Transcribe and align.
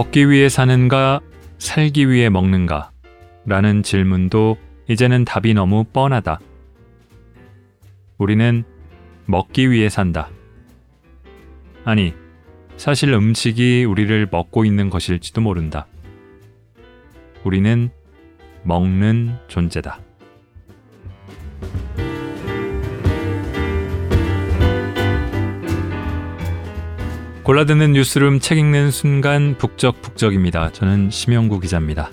먹기 0.00 0.30
위해 0.30 0.48
사는가, 0.48 1.20
살기 1.58 2.08
위해 2.08 2.30
먹는가? 2.30 2.90
라는 3.44 3.82
질문도 3.82 4.56
이제는 4.88 5.26
답이 5.26 5.52
너무 5.52 5.84
뻔하다. 5.84 6.40
우리는 8.16 8.64
먹기 9.26 9.70
위해 9.70 9.90
산다. 9.90 10.30
아니, 11.84 12.14
사실 12.78 13.12
음식이 13.12 13.84
우리를 13.84 14.26
먹고 14.30 14.64
있는 14.64 14.88
것일지도 14.88 15.42
모른다. 15.42 15.86
우리는 17.44 17.90
먹는 18.62 19.36
존재다. 19.48 20.00
골라듣는 27.42 27.92
뉴스룸 27.92 28.38
책 28.38 28.58
읽는 28.58 28.90
순간 28.90 29.56
북적북적입니다. 29.56 30.72
저는 30.72 31.10
심영구 31.10 31.60
기자입니다. 31.60 32.10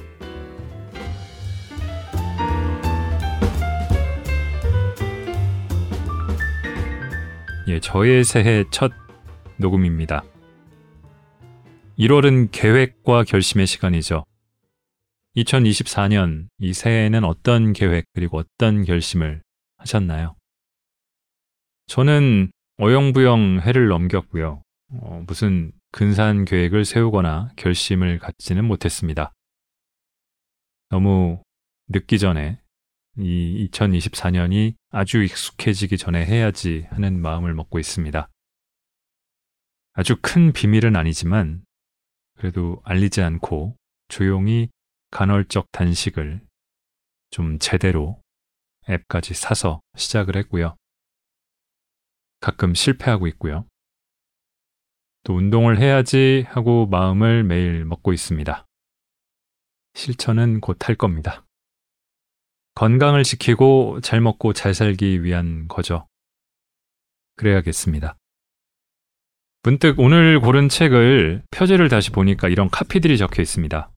예, 7.68 7.82
저의 7.82 8.24
새해 8.24 8.64
첫 8.72 8.94
녹음입니다. 9.58 10.24
1월은 12.00 12.50
계획과 12.54 13.26
결심의 13.26 13.68
시간이죠. 13.68 14.24
2024년 15.36 16.48
이 16.60 16.74
새해에는 16.74 17.26
어떤 17.26 17.74
계획 17.74 18.06
그리고 18.14 18.38
어떤 18.38 18.86
결심을 18.86 19.42
하셨나요? 19.78 20.36
저는 21.88 22.50
어영부영 22.80 23.60
해를 23.62 23.90
넘겼고요. 23.90 24.62
어, 24.94 25.24
무슨 25.28 25.72
근사한 25.92 26.46
계획을 26.46 26.86
세우거나 26.86 27.52
결심을 27.56 28.20
갖지는 28.20 28.66
못했습니다. 28.66 29.34
너무 30.90 31.44
늦기 31.90 32.20
전에 32.20 32.62
이 33.18 33.70
2024년이 33.72 34.76
아주 34.90 35.24
익숙해지기 35.24 35.98
전에 35.98 36.26
해야지 36.26 36.88
하는 36.92 37.20
마음을 37.20 37.54
먹고 37.54 37.80
있습니다. 37.80 38.30
아주 39.94 40.16
큰 40.22 40.54
비밀은 40.54 40.96
아니지만 40.96 41.66
그래도 42.36 42.82
알리지 42.84 43.22
않고 43.22 43.76
조용히 44.08 44.70
간헐적 45.12 45.72
단식을 45.72 46.46
좀 47.32 47.58
제대로 47.60 48.22
앱까지 48.90 49.34
사서 49.34 49.82
시작을 49.96 50.38
했고요. 50.38 50.76
가끔 52.40 52.74
실패하고 52.76 53.28
있고요. 53.28 53.66
또 55.28 55.36
운동을 55.36 55.78
해야지 55.78 56.46
하고 56.48 56.88
마음을 56.88 57.44
매일 57.44 57.84
먹고 57.84 58.14
있습니다. 58.14 58.66
실천은 59.94 60.62
곧 60.62 60.88
할 60.88 60.96
겁니다. 60.96 61.46
건강을 62.76 63.26
지키고 63.26 64.00
잘 64.00 64.22
먹고 64.22 64.54
잘 64.54 64.74
살기 64.74 65.26
위한 65.26 65.68
거죠. 65.68 66.08
그래야겠습니다. 67.36 68.16
문득 69.64 70.00
오늘 70.00 70.40
고른 70.40 70.70
책을 70.70 71.44
표지를 71.52 71.90
다시 71.90 72.10
보니까 72.10 72.48
이런 72.48 72.70
카피들이 72.70 73.18
적혀 73.18 73.42
있습니다. 73.42 73.92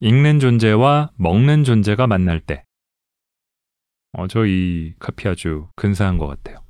읽는 0.00 0.40
존재와 0.40 1.12
먹는 1.14 1.62
존재가 1.62 2.08
만날 2.08 2.40
때. 2.40 2.64
어, 4.14 4.26
저 4.26 4.46
이 4.46 4.94
카피 4.98 5.28
아주 5.28 5.68
근사한 5.76 6.18
것 6.18 6.26
같아요. 6.26 6.64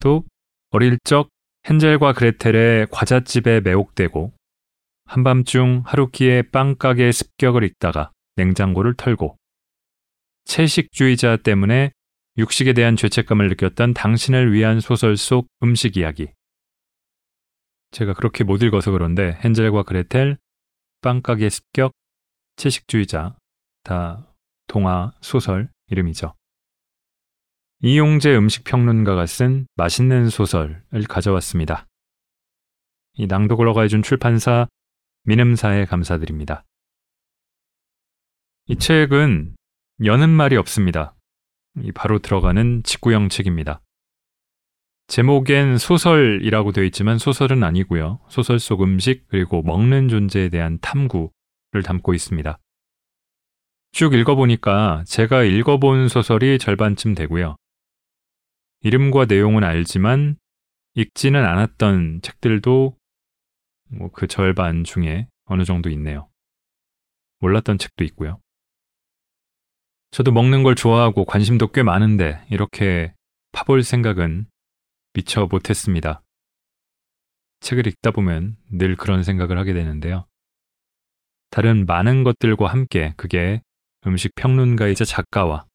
또 0.00 0.24
어릴 0.68 0.98
적 1.04 1.30
헨젤과 1.68 2.12
그레텔의 2.12 2.88
과잣집에 2.90 3.60
매혹되고 3.60 4.32
한밤중 5.06 5.82
하루키의 5.86 6.50
빵가게 6.50 7.10
습격을 7.10 7.64
읽다가 7.64 8.12
냉장고를 8.36 8.94
털고 8.94 9.36
채식주의자 10.44 11.38
때문에 11.38 11.92
육식에 12.36 12.72
대한 12.72 12.96
죄책감을 12.96 13.48
느꼈던 13.48 13.94
당신을 13.94 14.52
위한 14.52 14.80
소설 14.80 15.16
속 15.16 15.46
음식 15.62 15.96
이야기. 15.96 16.28
제가 17.92 18.12
그렇게 18.12 18.44
못 18.44 18.62
읽어서 18.62 18.90
그런데 18.90 19.38
헨젤과 19.42 19.84
그레텔, 19.84 20.36
빵가게 21.00 21.48
습격, 21.48 21.92
채식주의자 22.56 23.36
다 23.84 24.34
동화 24.66 25.12
소설 25.20 25.70
이름이죠. 25.88 26.34
이용재 27.86 28.34
음식평론가가 28.34 29.26
쓴 29.26 29.66
맛있는 29.76 30.30
소설을 30.30 31.04
가져왔습니다. 31.06 31.86
이 33.12 33.26
낭독을 33.26 33.68
허가해준 33.68 34.02
출판사 34.02 34.66
민음사에 35.24 35.84
감사드립니다. 35.84 36.64
이 38.68 38.76
책은 38.76 39.54
여는 40.02 40.30
말이 40.30 40.56
없습니다. 40.56 41.14
바로 41.94 42.20
들어가는 42.20 42.84
직구형 42.84 43.28
책입니다. 43.28 43.82
제목엔 45.08 45.76
소설이라고 45.76 46.72
되어 46.72 46.84
있지만 46.84 47.18
소설은 47.18 47.62
아니고요. 47.62 48.18
소설 48.30 48.60
속 48.60 48.82
음식 48.82 49.28
그리고 49.28 49.60
먹는 49.60 50.08
존재에 50.08 50.48
대한 50.48 50.78
탐구를 50.80 51.82
담고 51.84 52.14
있습니다. 52.14 52.58
쭉 53.92 54.14
읽어보니까 54.14 55.04
제가 55.06 55.42
읽어본 55.42 56.08
소설이 56.08 56.58
절반쯤 56.58 57.14
되고요. 57.14 57.56
이름과 58.84 59.24
내용은 59.24 59.64
알지만 59.64 60.36
읽지는 60.94 61.44
않았던 61.44 62.20
책들도 62.22 62.96
뭐 63.90 64.10
그 64.12 64.26
절반 64.26 64.84
중에 64.84 65.28
어느 65.46 65.64
정도 65.64 65.90
있네요. 65.90 66.28
몰랐던 67.40 67.78
책도 67.78 68.04
있고요. 68.04 68.40
저도 70.10 70.32
먹는 70.32 70.62
걸 70.62 70.74
좋아하고 70.74 71.24
관심도 71.24 71.72
꽤 71.72 71.82
많은데 71.82 72.44
이렇게 72.50 73.14
파볼 73.52 73.82
생각은 73.82 74.46
미처 75.12 75.46
못했습니다. 75.46 76.22
책을 77.60 77.86
읽다 77.86 78.10
보면 78.10 78.56
늘 78.70 78.96
그런 78.96 79.22
생각을 79.22 79.58
하게 79.58 79.72
되는데요. 79.72 80.26
다른 81.50 81.86
많은 81.86 82.22
것들과 82.22 82.68
함께 82.68 83.14
그게 83.16 83.62
음식 84.06 84.34
평론가이자 84.34 85.04
작가와 85.04 85.66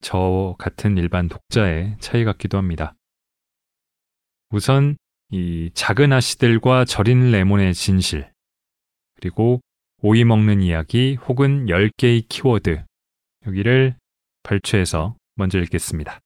저 0.00 0.54
같은 0.58 0.96
일반 0.96 1.28
독자의 1.28 1.96
차이 2.00 2.24
같기도 2.24 2.58
합니다. 2.58 2.94
우선 4.50 4.96
이 5.30 5.70
작은 5.74 6.12
아씨들과 6.12 6.84
절인 6.84 7.30
레몬의 7.30 7.74
진실, 7.74 8.30
그리고 9.14 9.60
오이 10.02 10.24
먹는 10.24 10.62
이야기 10.62 11.14
혹은 11.14 11.66
10개의 11.66 12.26
키워드, 12.28 12.84
여기를 13.46 13.96
발췌해서 14.42 15.16
먼저 15.36 15.58
읽겠습니다. 15.58 16.20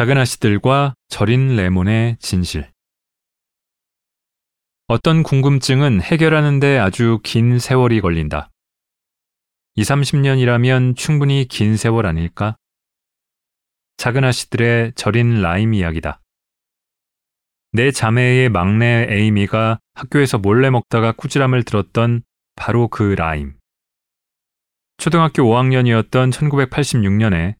작은 0.00 0.16
아씨들과 0.16 0.94
절인 1.08 1.56
레몬의 1.56 2.16
진실. 2.20 2.72
어떤 4.86 5.22
궁금증은 5.22 6.00
해결하는데 6.00 6.78
아주 6.78 7.20
긴 7.22 7.58
세월이 7.58 8.00
걸린다. 8.00 8.48
2, 9.74 9.82
30년이라면 9.82 10.96
충분히 10.96 11.46
긴 11.46 11.76
세월 11.76 12.06
아닐까? 12.06 12.56
작은 13.98 14.24
아씨들의 14.24 14.94
절인 14.94 15.42
라임 15.42 15.74
이야기다. 15.74 16.22
내 17.72 17.90
자매의 17.90 18.48
막내 18.48 19.06
에이미가 19.06 19.80
학교에서 19.92 20.38
몰래 20.38 20.70
먹다가 20.70 21.12
쿠지람을 21.12 21.64
들었던 21.64 22.22
바로 22.56 22.88
그 22.88 23.02
라임. 23.02 23.58
초등학교 24.96 25.42
5학년이었던 25.42 26.32
1986년에 26.32 27.59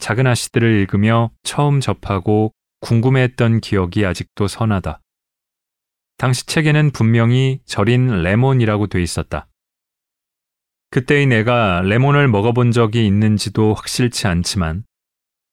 작은 0.00 0.26
아씨들을 0.26 0.80
읽으며 0.80 1.30
처음 1.42 1.80
접하고 1.80 2.52
궁금해했던 2.80 3.60
기억이 3.60 4.04
아직도 4.06 4.48
선하다. 4.48 5.00
당시 6.16 6.46
책에는 6.46 6.90
분명히 6.90 7.60
절인 7.66 8.22
레몬이라고 8.22 8.88
돼 8.88 9.02
있었다. 9.02 9.46
그때의 10.90 11.26
내가 11.26 11.82
레몬을 11.82 12.26
먹어본 12.28 12.72
적이 12.72 13.06
있는지도 13.06 13.74
확실치 13.74 14.26
않지만 14.26 14.84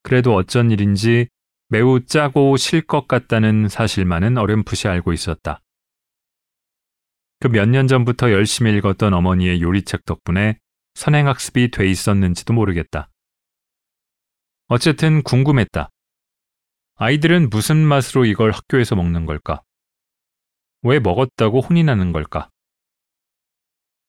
그래도 0.04 0.34
어쩐 0.36 0.72
일인지 0.72 1.28
매우 1.70 2.04
짜고 2.06 2.58
실 2.58 2.82
것 2.82 3.08
같다는 3.08 3.68
사실만은 3.68 4.38
어렴풋이 4.38 4.88
알고 4.88 5.14
있었다. 5.14 5.62
그 7.40 7.50
몇 7.50 7.68
년 7.70 7.88
전부터 7.88 8.32
열심히 8.32 8.76
읽었던 8.78 9.14
어머니의 9.14 9.62
요리책 9.62 10.06
덕분에 10.06 10.58
선행학습이 10.96 11.70
돼 11.72 11.88
있었는지도 11.88 12.54
모르겠다. 12.54 13.10
어쨌든 14.70 15.24
궁금했다. 15.24 15.90
아이들은 16.96 17.50
무슨 17.50 17.78
맛으로 17.78 18.26
이걸 18.26 18.52
학교에서 18.52 18.96
먹는 18.96 19.26
걸까? 19.26 19.62
왜 20.82 21.00
먹었다고 21.00 21.62
혼이 21.62 21.84
나는 21.84 22.12
걸까? 22.12 22.50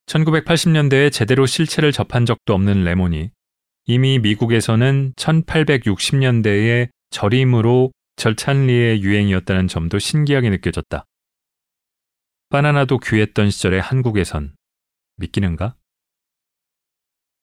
1980년대에 0.06 1.12
제대로 1.12 1.46
실체를 1.46 1.92
접한 1.92 2.26
적도 2.26 2.54
없는 2.54 2.82
레몬이 2.82 3.30
이미 3.84 4.18
미국에서는 4.18 5.12
1860년대에 5.14 6.90
절임으로 7.10 7.92
절찬리의 8.16 9.02
유행이었다는 9.02 9.68
점도 9.68 10.00
신기하게 10.00 10.50
느껴졌다. 10.50 11.04
바나나도 12.48 12.98
귀했던 12.98 13.50
시절의 13.50 13.80
한국에선 13.80 14.56
믿기는가? 15.18 15.76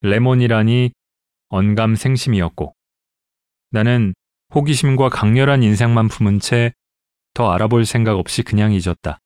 레몬이라니 0.02 0.92
언감생심이었고 1.48 2.76
나는 3.70 4.14
호기심과 4.54 5.10
강렬한 5.10 5.64
인생만 5.64 6.08
품은 6.08 6.40
채 6.40 6.74
더 7.36 7.52
알아볼 7.52 7.86
생각 7.86 8.18
없이 8.18 8.42
그냥 8.42 8.72
잊었다. 8.72 9.20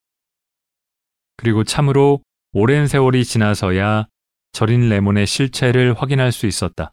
그리고 1.37 1.63
참으로 1.63 2.21
오랜 2.51 2.87
세월이 2.87 3.23
지나서야 3.23 4.07
절인 4.51 4.89
레몬의 4.89 5.27
실체를 5.27 5.93
확인할 5.93 6.31
수 6.31 6.47
있었다. 6.47 6.91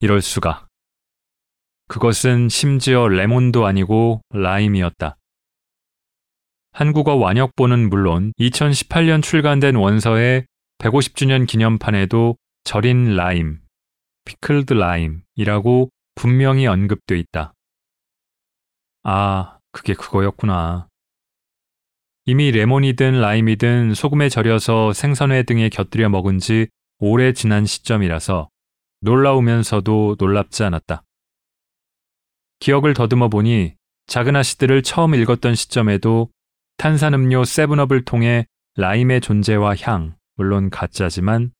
이럴 0.00 0.20
수가. 0.20 0.66
그것은 1.86 2.48
심지어 2.48 3.06
레몬도 3.06 3.64
아니고 3.64 4.22
라임이었다. 4.30 5.16
한국어 6.72 7.14
완역본은 7.14 7.88
물론 7.88 8.32
2018년 8.40 9.22
출간된 9.22 9.76
원서의 9.76 10.46
150주년 10.78 11.46
기념판에도 11.46 12.36
절인 12.64 13.14
라임, 13.14 13.60
pickled 14.24 14.72
lime 14.72 15.22
이라고 15.36 15.90
분명히 16.14 16.66
언급돼 16.66 17.18
있다. 17.18 17.54
아, 19.02 19.58
그게 19.72 19.94
그거였구나. 19.94 20.88
이미 22.26 22.50
레몬이든 22.52 23.20
라임이든 23.20 23.94
소금에 23.94 24.28
절여서 24.28 24.92
생선회 24.92 25.42
등에 25.42 25.68
곁들여 25.68 26.08
먹은 26.08 26.38
지 26.38 26.68
오래 26.98 27.32
지난 27.32 27.66
시점이라서 27.66 28.48
놀라우면서도 29.00 30.16
놀랍지 30.18 30.64
않았다. 30.64 31.02
기억을 32.60 32.94
더듬어 32.94 33.28
보니 33.28 33.74
작은 34.06 34.36
아씨들을 34.36 34.82
처음 34.82 35.14
읽었던 35.14 35.54
시점에도 35.54 36.30
탄산음료 36.78 37.44
세븐업을 37.44 38.04
통해 38.04 38.46
라임의 38.76 39.20
존재와 39.20 39.76
향, 39.82 40.16
물론 40.36 40.70
가짜지만 40.70 41.52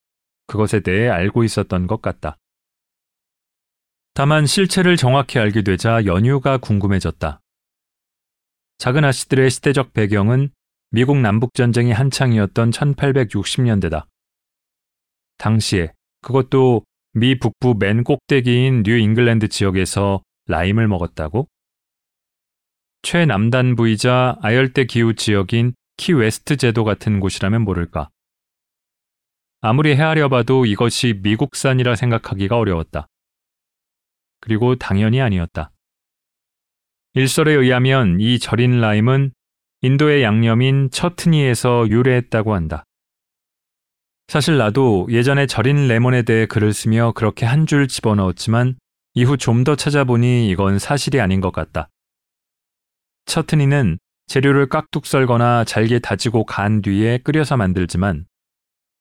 그것에 0.47 0.81
대해 0.81 1.09
알고 1.09 1.45
있었던 1.45 1.87
것 1.87 2.01
같다. 2.01 2.39
다만 4.17 4.47
실체를 4.47 4.97
정확히 4.97 5.41
알게 5.41 5.63
되자 5.63 6.05
연유가 6.05 6.57
궁금해졌다. 6.59 7.41
작은 8.79 9.05
아씨들의 9.05 9.51
시대적 9.51 9.93
배경은 9.93 10.51
미국 10.91 11.19
남북전쟁이 11.19 11.91
한창이었던 11.91 12.71
1860년대다. 12.71 14.07
당시에 15.39 15.93
그것도 16.23 16.85
미 17.15 17.41
북부 17.41 17.75
맨 17.77 18.05
꼭대기인 18.05 18.85
뉴 18.85 18.97
잉글랜드 18.99 19.49
지역에서 19.49 20.23
라임을 20.47 20.87
먹었다고? 20.87 21.49
최남단부이자 23.03 24.39
아열대 24.41 24.85
기후 24.85 25.15
지역인 25.15 25.75
키웨스트 25.97 26.57
제도 26.57 26.85
같은 26.85 27.19
곳이라면 27.19 27.63
모를까. 27.63 28.11
아무리 29.61 29.97
헤아려 29.97 30.29
봐도 30.29 30.67
이것이 30.67 31.19
미국산이라 31.21 31.97
생각하기가 31.97 32.57
어려웠다. 32.57 33.09
그리고 34.45 34.75
당연히 34.77 35.23
아니었다. 35.23 35.71
일설에 37.15 37.53
의하면 37.55 38.19
이 38.21 38.39
절인 38.39 38.79
라임은 38.79 39.33
인도의 39.81 40.23
양념인 40.23 40.91
처트니에서 40.91 41.89
유래했다고 41.89 42.55
한다. 42.55 42.85
사실 44.29 44.59
나도 44.59 45.07
예전에 45.11 45.47
절인 45.47 45.89
레몬에 45.89 46.23
대해 46.23 46.45
글을 46.45 46.75
쓰며 46.75 47.13
그렇게 47.13 47.47
한 47.47 47.67
줄 47.67 47.89
집어넣었지만 47.89 48.77
이후 49.15 49.39
좀 49.39 49.65
더 49.65 49.77
찾아보니 49.77 50.51
이건 50.51 50.79
사실이 50.79 51.21
아닌 51.23 51.41
것 51.41 51.51
같다. 51.51 51.89
처트니는 53.25 53.99
재료를 54.27 54.69
깍둑 54.69 55.07
썰거나 55.07 55.65
잘게 55.65 56.01
다지고 56.01 56.45
간 56.45 56.83
뒤에 56.83 57.17
끓여서 57.19 57.57
만들지만 57.57 58.27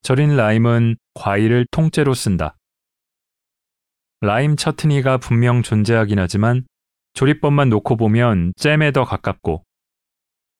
절인 0.04 0.38
라임은 0.38 0.96
과일을 1.16 1.66
통째로 1.72 2.14
쓴다. 2.14 2.56
라임 4.24 4.56
처트니가 4.56 5.18
분명 5.18 5.64
존재하긴 5.64 6.18
하지만 6.18 6.66
조리법만 7.14 7.68
놓고 7.68 7.98
보면 7.98 8.54
잼에 8.56 8.94
더 8.94 9.04
가깝고 9.04 9.66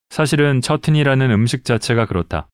사실은 0.10 0.60
처트니라는 0.60 1.32
음식 1.32 1.64
자체가 1.64 2.06
그렇다. 2.06 2.50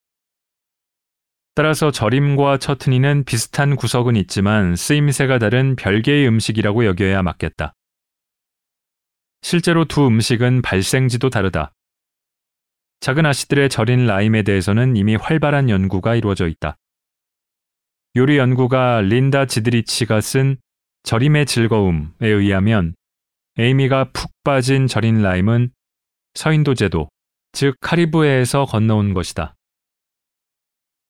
따라서 1.56 1.90
절임과 1.90 2.60
처트니는 2.60 3.24
비슷한 3.24 3.76
구석은 3.76 4.18
있지만 4.18 4.76
쓰임새가 4.76 5.40
다른 5.40 5.76
별개의 5.76 6.28
음식이라고 6.28 6.86
여겨야 6.86 7.24
맞겠다. 7.24 7.74
실제로 9.42 9.86
두 9.86 10.06
음식은 10.06 10.62
발생지도 10.62 11.32
다르다. 11.32 11.74
작은 13.00 13.26
아씨들의 13.26 13.70
절인 13.70 14.06
라임에 14.06 14.44
대해서는 14.44 14.96
이미 14.96 15.16
활발한 15.16 15.72
연구가 15.72 16.14
이루어져 16.14 16.48
있다. 16.48 16.78
요리 18.16 18.38
연구가 18.38 19.02
린다 19.02 19.48
지드리치가 19.48 20.22
쓴 20.22 20.58
절임의 21.04 21.46
즐거움에 21.46 22.12
의하면 22.22 22.94
에이미가 23.58 24.12
푹 24.14 24.32
빠진 24.44 24.88
절인 24.88 25.22
라임은 25.22 25.72
서인도 26.34 26.76
제도, 26.76 27.10
즉 27.52 27.76
카리브해에서 27.82 28.66
건너온 28.66 29.14
것이다. 29.14 29.56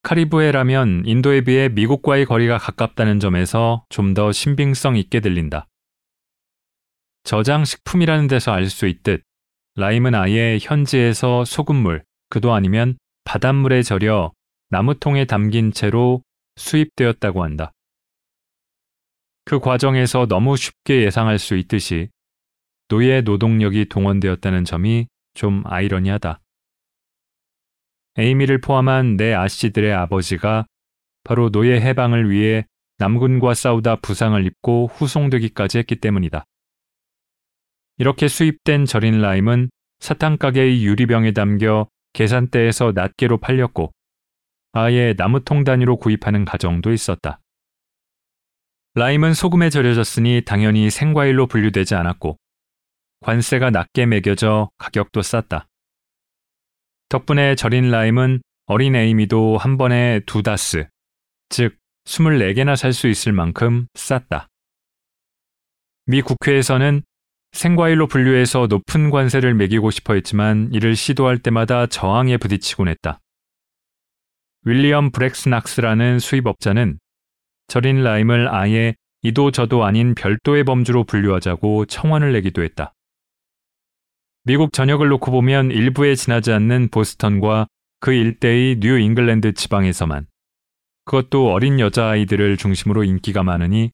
카리브해라면 0.04 1.04
인도에 1.06 1.42
비해 1.42 1.68
미국과의 1.70 2.26
거리가 2.26 2.58
가깝다는 2.58 3.20
점에서 3.20 3.84
좀 3.90 4.14
더 4.14 4.32
신빙성 4.32 4.96
있게 4.96 5.20
들린다. 5.20 5.68
저장식품이라는 7.24 8.28
데서 8.28 8.52
알 8.54 8.70
수 8.70 8.88
있듯 8.88 9.22
라임은 9.76 10.16
아예 10.16 10.58
현지에서 10.62 11.46
소금물, 11.46 12.04
그도 12.30 12.54
아니면 12.54 12.98
바닷물에 13.26 13.84
절여 13.84 14.32
나무통에 14.70 15.26
담긴 15.26 15.72
채로 15.72 16.24
수입되었다고 16.56 17.44
한다. 17.44 17.72
그 19.46 19.60
과정에서 19.60 20.28
너무 20.28 20.58
쉽게 20.58 21.04
예상할 21.04 21.40
수 21.40 21.56
있듯이 21.56 22.10
노예 22.88 23.22
노동력이 23.22 23.86
동원되었다는 23.86 24.66
점이 24.66 25.08
좀 25.34 25.64
아이러니하다. 25.66 26.40
에이미를 28.18 28.60
포함한 28.62 29.18
내 29.18 29.34
아씨들의 29.34 29.94
아버지가 29.94 30.66
바로 31.24 31.50
노예 31.50 31.80
해방을 31.80 32.30
위해 32.30 32.66
남군과 32.98 33.54
싸우다 33.54 33.98
부상을 33.98 34.46
입고 34.46 34.88
후송되기까지 34.88 35.78
했기 35.78 35.96
때문이다. 35.96 36.44
이렇게 37.98 38.28
수입된 38.28 38.86
절인 38.86 39.22
라임은 39.22 39.70
사탕가게의 40.00 40.86
유리병에 40.86 41.32
담겨 41.32 41.88
계산대에서 42.14 42.94
낱개로 42.94 43.38
팔렸고 43.38 43.92
아예 44.72 45.14
나무통 45.18 45.64
단위로 45.64 45.98
구입하는 45.98 46.46
가정도 46.46 46.92
있었다. 46.92 47.40
라임은 49.00 49.34
소금에 49.34 49.70
절여졌으니 49.70 50.42
당연히 50.46 50.90
생과일로 50.90 51.48
분류되지 51.48 51.96
않았고 51.96 52.38
관세가 53.22 53.70
낮게 53.70 54.06
매겨져 54.06 54.72
가격도 54.78 55.22
쌌다. 55.22 55.70
덕분에 57.08 57.56
절인 57.56 57.92
라임은 57.92 58.42
어린 58.66 58.98
에이미도 58.98 59.58
한 59.58 59.78
번에 59.78 60.20
두 60.26 60.44
다스, 60.44 60.86
즉 61.48 61.78
24개나 62.04 62.76
살 62.76 62.92
수 62.92 63.08
있을 63.08 63.32
만큼 63.32 63.88
쌌다. 63.94 64.50
미 66.06 66.22
국회에서는 66.22 67.02
생과일로 67.54 68.08
분류해서 68.08 68.68
높은 68.68 69.12
관세를 69.12 69.54
매기고 69.54 69.92
싶어 69.92 70.16
했지만 70.16 70.72
이를 70.74 70.98
시도할 70.98 71.38
때마다 71.38 71.88
저항에 71.88 72.36
부딪히곤 72.36 72.90
했다. 72.90 73.22
윌리엄 74.66 75.12
브렉스낙스라는 75.12 76.20
수입업자는 76.20 77.00
절인 77.70 78.04
라임을 78.04 78.54
아예 78.54 78.96
이도 79.22 79.52
저도 79.52 79.86
아닌 79.86 80.16
별도의 80.16 80.64
범주로 80.64 81.04
분류하자고 81.04 81.86
청원을 81.86 82.34
내기도 82.34 82.64
했다. 82.64 82.94
미국 84.44 84.74
전역을 84.74 85.08
놓고 85.08 85.32
보면 85.32 85.70
일부에 85.72 86.16
지나지 86.16 86.52
않는 86.52 86.90
보스턴과 86.90 87.68
그 88.00 88.12
일대의 88.12 88.80
뉴 88.80 88.98
잉글랜드 88.98 89.54
지방에서만 89.54 90.26
그것도 91.06 91.52
어린 91.52 91.80
여자아이들을 91.80 92.58
중심으로 92.58 93.04
인기가 93.04 93.44
많으니 93.44 93.92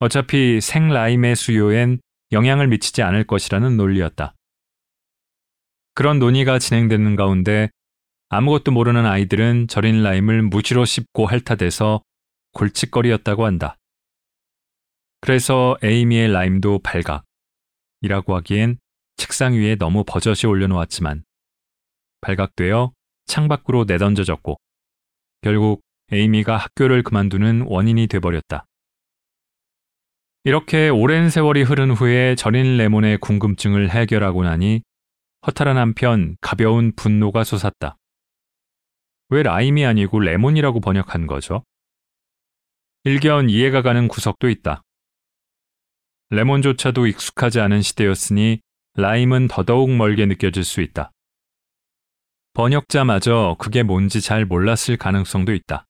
어차피 0.00 0.60
생라임의 0.60 1.36
수요엔 1.36 2.00
영향을 2.32 2.68
미치지 2.68 3.02
않을 3.02 3.24
것이라는 3.24 3.76
논리였다. 3.76 4.34
그런 5.94 6.18
논의가 6.18 6.58
진행되는 6.58 7.16
가운데 7.16 7.70
아무것도 8.28 8.72
모르는 8.72 9.06
아이들은 9.06 9.68
절인 9.68 10.02
라임을 10.02 10.42
무지로 10.42 10.84
씹고 10.84 11.26
핥아대서 11.26 12.02
골칫거리였다고 12.52 13.44
한다. 13.44 13.76
그래서 15.20 15.76
에이미의 15.82 16.32
라임도 16.32 16.80
발각, 16.80 17.24
이라고 18.00 18.34
하기엔 18.36 18.78
책상 19.16 19.54
위에 19.54 19.76
너무 19.76 20.04
버젓이 20.06 20.46
올려놓았지만 20.46 21.24
발각되어 22.22 22.92
창밖으로 23.26 23.84
내던져졌고 23.84 24.56
결국 25.42 25.82
에이미가 26.12 26.56
학교를 26.56 27.02
그만두는 27.02 27.64
원인이 27.66 28.06
돼버렸다. 28.06 28.64
이렇게 30.44 30.88
오랜 30.88 31.28
세월이 31.28 31.62
흐른 31.62 31.90
후에 31.90 32.34
절인 32.34 32.78
레몬의 32.78 33.18
궁금증을 33.18 33.90
해결하고 33.90 34.42
나니 34.42 34.82
허탈한 35.46 35.76
한편 35.76 36.36
가벼운 36.40 36.92
분노가 36.96 37.44
솟았다. 37.44 37.96
왜 39.28 39.42
라임이 39.42 39.84
아니고 39.84 40.18
레몬이라고 40.18 40.80
번역한 40.80 41.26
거죠? 41.26 41.62
일견 43.04 43.48
이해가 43.48 43.80
가는 43.80 44.08
구석도 44.08 44.50
있다. 44.50 44.82
레몬조차도 46.28 47.06
익숙하지 47.06 47.58
않은 47.60 47.80
시대였으니 47.80 48.60
라임은 48.94 49.48
더더욱 49.48 49.90
멀게 49.90 50.26
느껴질 50.26 50.64
수 50.64 50.82
있다. 50.82 51.10
번역자마저 52.52 53.56
그게 53.58 53.82
뭔지 53.82 54.20
잘 54.20 54.44
몰랐을 54.44 54.98
가능성도 54.98 55.54
있다. 55.54 55.86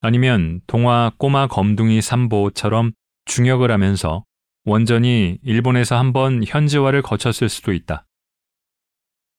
아니면 0.00 0.62
동화 0.66 1.12
꼬마 1.18 1.46
검둥이 1.46 2.00
삼보처럼 2.00 2.92
중역을 3.26 3.70
하면서 3.70 4.24
원전이 4.64 5.40
일본에서 5.42 5.98
한번 5.98 6.42
현지화를 6.42 7.02
거쳤을 7.02 7.50
수도 7.50 7.74
있다. 7.74 8.06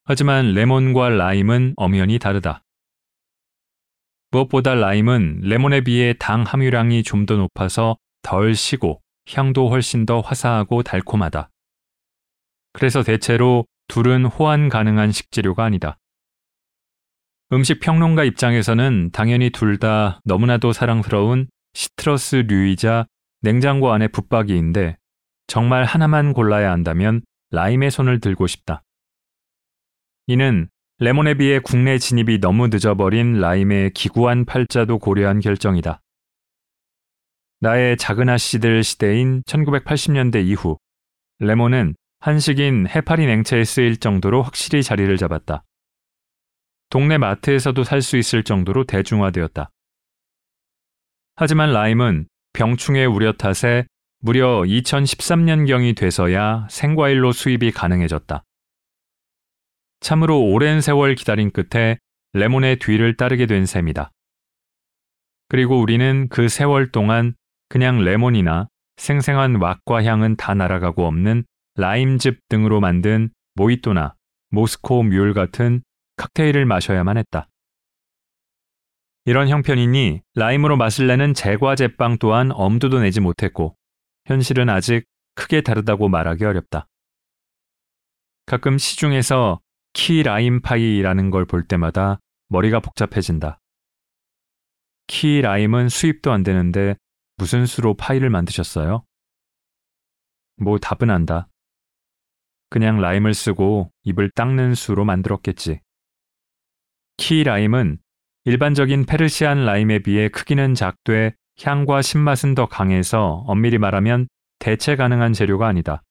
하지만 0.04 0.54
레몬과 0.54 1.10
라임은 1.10 1.74
엄연히 1.78 2.20
다르다. 2.20 2.62
무엇보다 4.38 4.76
라임은 4.76 5.42
레몬에 5.44 5.82
비해 5.82 6.14
당 6.20 6.44
함유량이 6.44 7.04
좀 7.04 7.26
더 7.26 7.36
높아서 7.36 7.98
덜 8.22 8.56
시고 8.56 9.02
향도 9.34 9.70
훨씬 9.70 10.06
더 10.06 10.20
화사하고 10.22 10.84
달콤하다. 10.84 11.50
그래서 12.74 13.04
대체로 13.04 13.66
둘은 13.88 14.26
호환 14.26 14.70
가능한 14.70 15.12
식재료가 15.12 15.64
아니다. 15.64 15.98
음식 17.52 17.80
평론가 17.80 18.24
입장에서는 18.26 19.10
당연히 19.12 19.50
둘 19.50 19.78
다 19.78 20.22
너무나도 20.26 20.72
사랑스러운 20.74 21.48
시트러스류이자 21.74 23.08
냉장고 23.42 23.92
안에 23.92 24.08
붙박이인데 24.10 24.98
정말 25.48 25.84
하나만 25.84 26.34
골라야 26.34 26.72
한다면 26.72 27.22
라임의 27.52 27.92
손을 27.92 28.20
들고 28.20 28.48
싶다. 28.48 28.84
이는 30.28 30.70
레몬에 31.00 31.36
비해 31.36 31.60
국내 31.60 32.00
진입이 32.00 32.40
너무 32.40 32.70
늦어버린 32.70 33.40
라임의 33.40 33.92
기구한 33.92 34.46
팔자도 34.46 34.98
고려한 34.98 35.42
결정이다. 35.42 36.02
나의 37.60 37.98
작은 37.98 38.30
아씨들 38.30 38.84
시대인 38.84 39.44
1980년대 39.44 40.44
이후 40.44 40.80
레몬은 41.38 41.96
한식인 42.20 42.88
해파리 42.88 43.28
냉채에 43.28 43.64
쓰일 43.64 43.98
정도로 43.98 44.42
확실히 44.42 44.82
자리를 44.82 45.16
잡았다. 45.18 45.64
동네 46.90 47.20
마트에서도 47.20 47.84
살 47.84 48.02
수 48.02 48.18
있을 48.18 48.44
정도로 48.44 48.86
대중화되었다. 48.86 49.70
하지만 51.36 51.74
라임은 51.74 52.28
병충해 52.54 53.06
우려 53.06 53.34
탓에 53.34 53.86
무려 54.20 54.62
2013년경이 54.62 55.96
돼서야 55.96 56.68
생과일로 56.72 57.34
수입이 57.34 57.72
가능해졌다. 57.72 58.44
참으로 60.00 60.42
오랜 60.42 60.82
세월 60.82 61.16
기다린 61.16 61.52
끝에 61.52 61.98
레몬의 62.34 62.80
뒤를 62.80 63.18
따르게 63.18 63.46
된 63.46 63.66
셈이다. 63.66 64.12
그리고 65.50 65.80
우리는 65.80 66.28
그 66.30 66.50
세월 66.50 66.92
동안 66.92 67.36
그냥 67.70 68.04
레몬이나 68.04 68.68
생생한 68.98 69.56
왁과 69.56 70.04
향은 70.04 70.36
다 70.36 70.54
날아가고 70.54 71.06
없는 71.06 71.46
라임즙 71.76 72.40
등으로 72.50 72.80
만든 72.80 73.30
모히또나 73.56 74.16
Moscow 74.50 75.04
mule 75.04 75.34
같은 75.34 75.82
칵테일을 76.18 76.66
마셔야만 76.66 77.18
했다. 77.18 77.48
이런 79.26 79.50
형편이니 79.50 80.22
라임으로 80.36 80.78
내는 81.06 81.34
제과 81.34 81.76
제빵 81.76 82.18
또한 82.18 82.52
엄두도 82.52 83.00
내지 83.00 83.20
못했고 83.20 83.76
현실은 84.26 84.70
아직 84.70 85.06
크게 85.36 85.62
다르다고 85.62 86.10
말하기 86.10 86.44
어렵다. 86.46 86.88
가끔 88.46 88.78
시중에서 88.78 89.60
key 89.98 90.22
lime 90.22 90.62
pie라는 90.62 91.32
걸 91.32 91.46
볼 91.46 91.68
때마다 91.68 92.20
머리가 92.50 92.80
복잡해진다. 92.80 93.60
key 95.08 95.42
lime은 95.42 95.90
수입도 95.90 96.32
안 96.32 96.44
되는데 96.44 96.96
무슨 97.38 97.66
수로 97.66 97.96
파이를 97.96 98.30
만드셨어요? 98.30 99.04
뭐 100.58 100.78
답은 100.78 101.10
안다. 101.10 101.48
그냥 102.70 103.02
라임을 103.02 103.34
쓰고 103.34 103.92
입을 104.04 104.30
닦는 104.36 104.76
수로 104.76 105.04
만들었겠지. 105.04 105.82
key 107.18 107.44
lime은 107.44 107.98
일반적인 108.46 109.08
Persian 109.08 109.66
lime에 109.66 110.00
비해 110.00 110.30
크기는 110.30 110.76
작되 110.76 111.34
향과 111.60 112.04
신맛은 112.04 112.54
더 112.54 112.68
강해서 112.68 113.44
엄밀히 113.48 113.80
말하면 113.80 114.28
대체 114.60 114.96
가능한 114.96 115.34
재료가 115.34 115.68
아니다. 115.68 116.04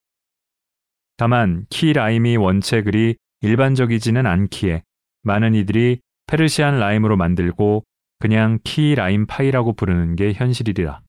다만 1.16 1.66
key 1.70 1.92
lime이 1.92 2.36
원체 2.36 2.82
그리 2.82 3.16
일반적이지는 3.46 4.26
않기에 4.26 4.82
많은 5.22 5.54
이들이 5.54 6.00
Persian 6.26 6.80
lime으로 6.80 7.16
만들고 7.16 7.84
그냥 8.18 8.58
key 8.64 8.94
lime 8.94 9.26
pie라고 9.26 9.74
부르는 9.74 10.16
게 10.16 10.32
현실이라. 10.32 11.00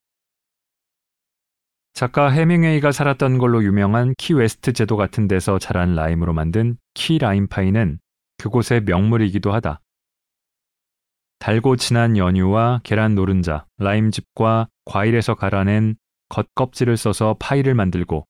작가 1.94 2.30
해밍웨이가 2.30 2.92
살았던 2.92 3.38
걸로 3.38 3.64
유명한 3.64 4.14
키 4.16 4.34
웨스트 4.34 4.72
제도 4.72 4.96
같은 4.96 5.26
데서 5.26 5.58
자란 5.58 5.96
라임으로 5.96 6.32
만든 6.32 6.76
key 6.94 7.18
lime 7.18 7.48
pie는 7.48 7.98
그곳의 8.36 8.82
명물이기도 8.84 9.52
하다. 9.52 9.80
달고 11.40 11.74
진한 11.74 12.16
연유와 12.16 12.82
계란 12.84 13.16
노른자, 13.16 13.66
라임즙과 13.78 14.68
과일에서 14.84 15.34
갈아낸 15.34 15.96
겉껍질을 16.28 16.96
써서 16.96 17.34
파이를 17.40 17.74
만들고 17.74 18.27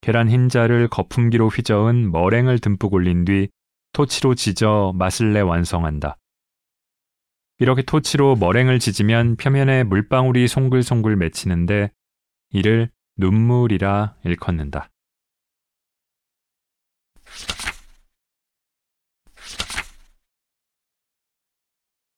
계란 0.00 0.30
흰자를 0.30 0.88
거품기로 0.88 1.48
휘저은 1.48 2.10
머랭을 2.10 2.58
듬뿍 2.60 2.94
올린 2.94 3.24
뒤 3.24 3.48
토치로 3.92 4.34
지져 4.34 4.92
맛을 4.94 5.32
내 5.32 5.40
완성한다. 5.40 6.16
이렇게 7.58 7.82
토치로 7.82 8.36
머랭을 8.36 8.78
지지면 8.78 9.36
표면에 9.36 9.82
물방울이 9.84 10.46
송글송글 10.46 11.16
맺히는데 11.16 11.90
이를 12.50 12.90
눈물이라 13.16 14.16
일컫는다. 14.24 14.90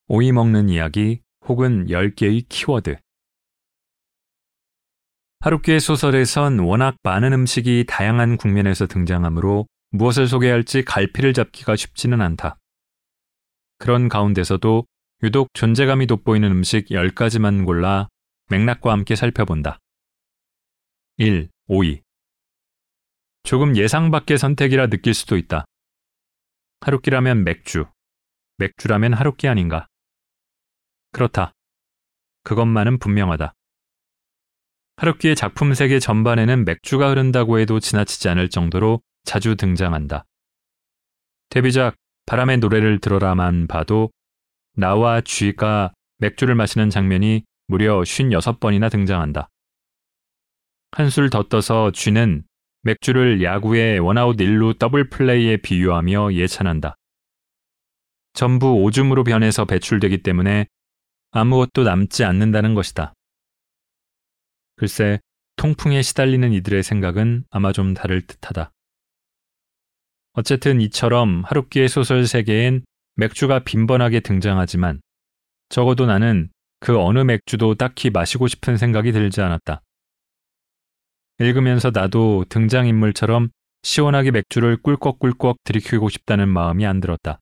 오이 0.08 0.32
먹는 0.32 0.68
이야기 0.68 1.22
혹은 1.46 1.86
10개의 1.86 2.44
키워드 2.48 2.98
하루키의 5.42 5.80
소설에선 5.80 6.58
워낙 6.58 6.96
많은 7.02 7.32
음식이 7.32 7.86
다양한 7.88 8.36
국면에서 8.36 8.86
등장하므로 8.86 9.66
무엇을 9.90 10.28
소개할지 10.28 10.84
갈피를 10.84 11.32
잡기가 11.32 11.76
쉽지는 11.76 12.20
않다. 12.20 12.58
그런 13.78 14.10
가운데서도 14.10 14.84
유독 15.22 15.48
존재감이 15.54 16.06
돋보이는 16.06 16.50
음식 16.50 16.88
10가지만 16.88 17.64
골라 17.64 18.08
맥락과 18.50 18.92
함께 18.92 19.16
살펴본다. 19.16 19.78
1. 21.16 21.48
오이 21.68 22.02
조금 23.42 23.76
예상 23.76 24.10
밖의 24.10 24.36
선택이라 24.36 24.88
느낄 24.88 25.14
수도 25.14 25.38
있다. 25.38 25.64
하루키라면 26.82 27.44
맥주, 27.44 27.86
맥주라면 28.58 29.14
하루키 29.14 29.48
아닌가. 29.48 29.86
그렇다. 31.12 31.54
그것만은 32.42 32.98
분명하다. 32.98 33.54
하루키의 35.00 35.34
작품 35.34 35.72
세계 35.72 35.98
전반에는 35.98 36.66
맥주가 36.66 37.08
흐른다고 37.08 37.58
해도 37.58 37.80
지나치지 37.80 38.28
않을 38.28 38.50
정도로 38.50 39.00
자주 39.24 39.56
등장한다. 39.56 40.26
데뷔작 41.48 41.96
바람의 42.26 42.58
노래를 42.58 42.98
들어라만 42.98 43.66
봐도 43.66 44.10
나와 44.76 45.22
쥐가 45.22 45.94
맥주를 46.18 46.54
마시는 46.54 46.90
장면이 46.90 47.44
무려 47.66 47.98
56번이나 47.98 48.90
등장한다. 48.90 49.48
한술 50.92 51.30
더 51.30 51.44
떠서 51.44 51.92
쥐는 51.92 52.44
맥주를 52.82 53.42
야구의 53.42 54.00
원아웃 54.00 54.36
1루 54.36 54.78
더블 54.78 55.08
플레이에 55.08 55.56
비유하며 55.56 56.34
예찬한다. 56.34 56.94
전부 58.34 58.74
오줌으로 58.82 59.24
변해서 59.24 59.64
배출되기 59.64 60.22
때문에 60.22 60.66
아무것도 61.30 61.84
남지 61.84 62.22
않는다는 62.24 62.74
것이다. 62.74 63.14
글쎄, 64.80 65.20
통풍에 65.56 66.00
시달리는 66.00 66.54
이들의 66.54 66.82
생각은 66.82 67.44
아마 67.50 67.70
좀 67.70 67.92
다를 67.92 68.22
듯하다. 68.22 68.72
어쨌든 70.32 70.80
이처럼 70.80 71.42
하루키의 71.44 71.90
소설 71.90 72.26
세계엔 72.26 72.86
맥주가 73.16 73.58
빈번하게 73.58 74.20
등장하지만 74.20 75.02
적어도 75.68 76.06
나는 76.06 76.48
그 76.78 76.98
어느 76.98 77.18
맥주도 77.18 77.74
딱히 77.74 78.08
마시고 78.08 78.48
싶은 78.48 78.78
생각이 78.78 79.12
들지 79.12 79.42
않았다. 79.42 79.82
읽으면서 81.40 81.90
나도 81.92 82.46
등장인물처럼 82.48 83.50
시원하게 83.82 84.30
맥주를 84.30 84.78
꿀꺽꿀꺽 84.78 85.58
들이키고 85.62 86.08
싶다는 86.08 86.48
마음이 86.48 86.86
안 86.86 87.00
들었다. 87.00 87.38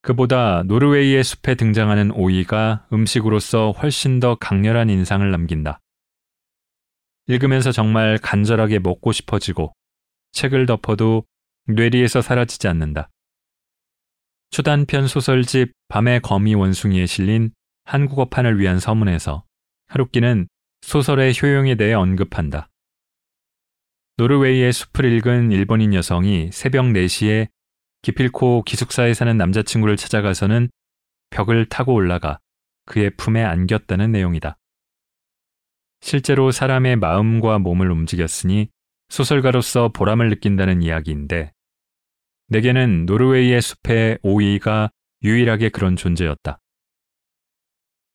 그보다 0.00 0.62
노르웨이의 0.62 1.24
숲에 1.24 1.56
등장하는 1.56 2.12
오이가 2.12 2.86
음식으로서 2.92 3.72
훨씬 3.72 4.20
더 4.20 4.36
강렬한 4.36 4.90
인상을 4.90 5.28
남긴다. 5.28 5.80
읽으면서 7.26 7.72
정말 7.72 8.18
간절하게 8.18 8.80
먹고 8.80 9.12
싶어지고 9.12 9.72
책을 10.32 10.66
덮어도 10.66 11.24
뇌리에서 11.66 12.20
사라지지 12.20 12.68
않는다. 12.68 13.08
초단편 14.50 15.08
소설집 15.08 15.72
밤의 15.88 16.20
거미 16.20 16.54
원숭이에 16.54 17.06
실린 17.06 17.50
한국어판을 17.84 18.60
위한 18.60 18.78
서문에서 18.78 19.44
하루키는 19.86 20.48
소설의 20.82 21.34
효용에 21.40 21.76
대해 21.76 21.94
언급한다. 21.94 22.68
노르웨이의 24.16 24.72
숲을 24.72 25.06
읽은 25.12 25.50
일본인 25.50 25.92
여성이 25.94 26.50
새벽 26.52 26.84
4시에 26.84 27.48
기필코 28.02 28.62
기숙사에 28.62 29.14
사는 29.14 29.36
남자친구를 29.36 29.96
찾아가서는 29.96 30.68
벽을 31.30 31.66
타고 31.66 31.94
올라가 31.94 32.38
그의 32.86 33.10
품에 33.16 33.42
안겼다는 33.42 34.12
내용이다. 34.12 34.56
실제로 36.04 36.50
사람의 36.50 36.96
마음과 36.96 37.60
몸을 37.60 37.90
움직였으니 37.90 38.68
소설가로서 39.08 39.88
보람을 39.88 40.28
느낀다는 40.28 40.82
이야기인데 40.82 41.50
내게는 42.48 43.06
노르웨이의 43.06 43.62
숲의 43.62 44.18
오이가 44.22 44.90
유일하게 45.22 45.70
그런 45.70 45.96
존재였다. 45.96 46.60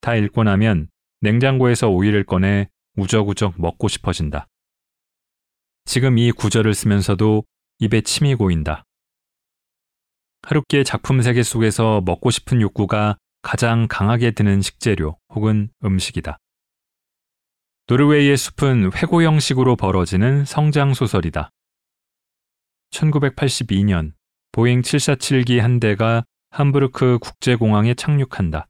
다 0.02 0.14
읽고 0.14 0.44
나면 0.44 0.88
냉장고에서 1.20 1.88
오이를 1.88 2.22
꺼내 2.22 2.68
우적우적 2.96 3.60
먹고 3.60 3.88
싶어진다. 3.88 4.46
지금 5.84 6.16
이 6.16 6.30
구절을 6.30 6.74
쓰면서도 6.74 7.42
입에 7.80 8.02
침이 8.02 8.36
고인다. 8.36 8.84
하루키의 10.42 10.84
작품 10.84 11.22
세계 11.22 11.42
속에서 11.42 12.02
먹고 12.06 12.30
싶은 12.30 12.60
욕구가 12.60 13.18
가장 13.42 13.88
강하게 13.88 14.30
드는 14.30 14.62
식재료 14.62 15.18
혹은 15.34 15.70
음식이다. 15.84 16.38
노르웨이의 17.90 18.36
숲은 18.36 18.92
회고 18.94 19.24
형식으로 19.24 19.74
벌어지는 19.74 20.44
성장 20.44 20.94
소설이다. 20.94 21.50
1982년 22.92 24.12
보잉 24.52 24.80
747기 24.82 25.58
한 25.58 25.80
대가 25.80 26.22
함부르크 26.50 27.18
국제공항에 27.20 27.94
착륙한다. 27.94 28.68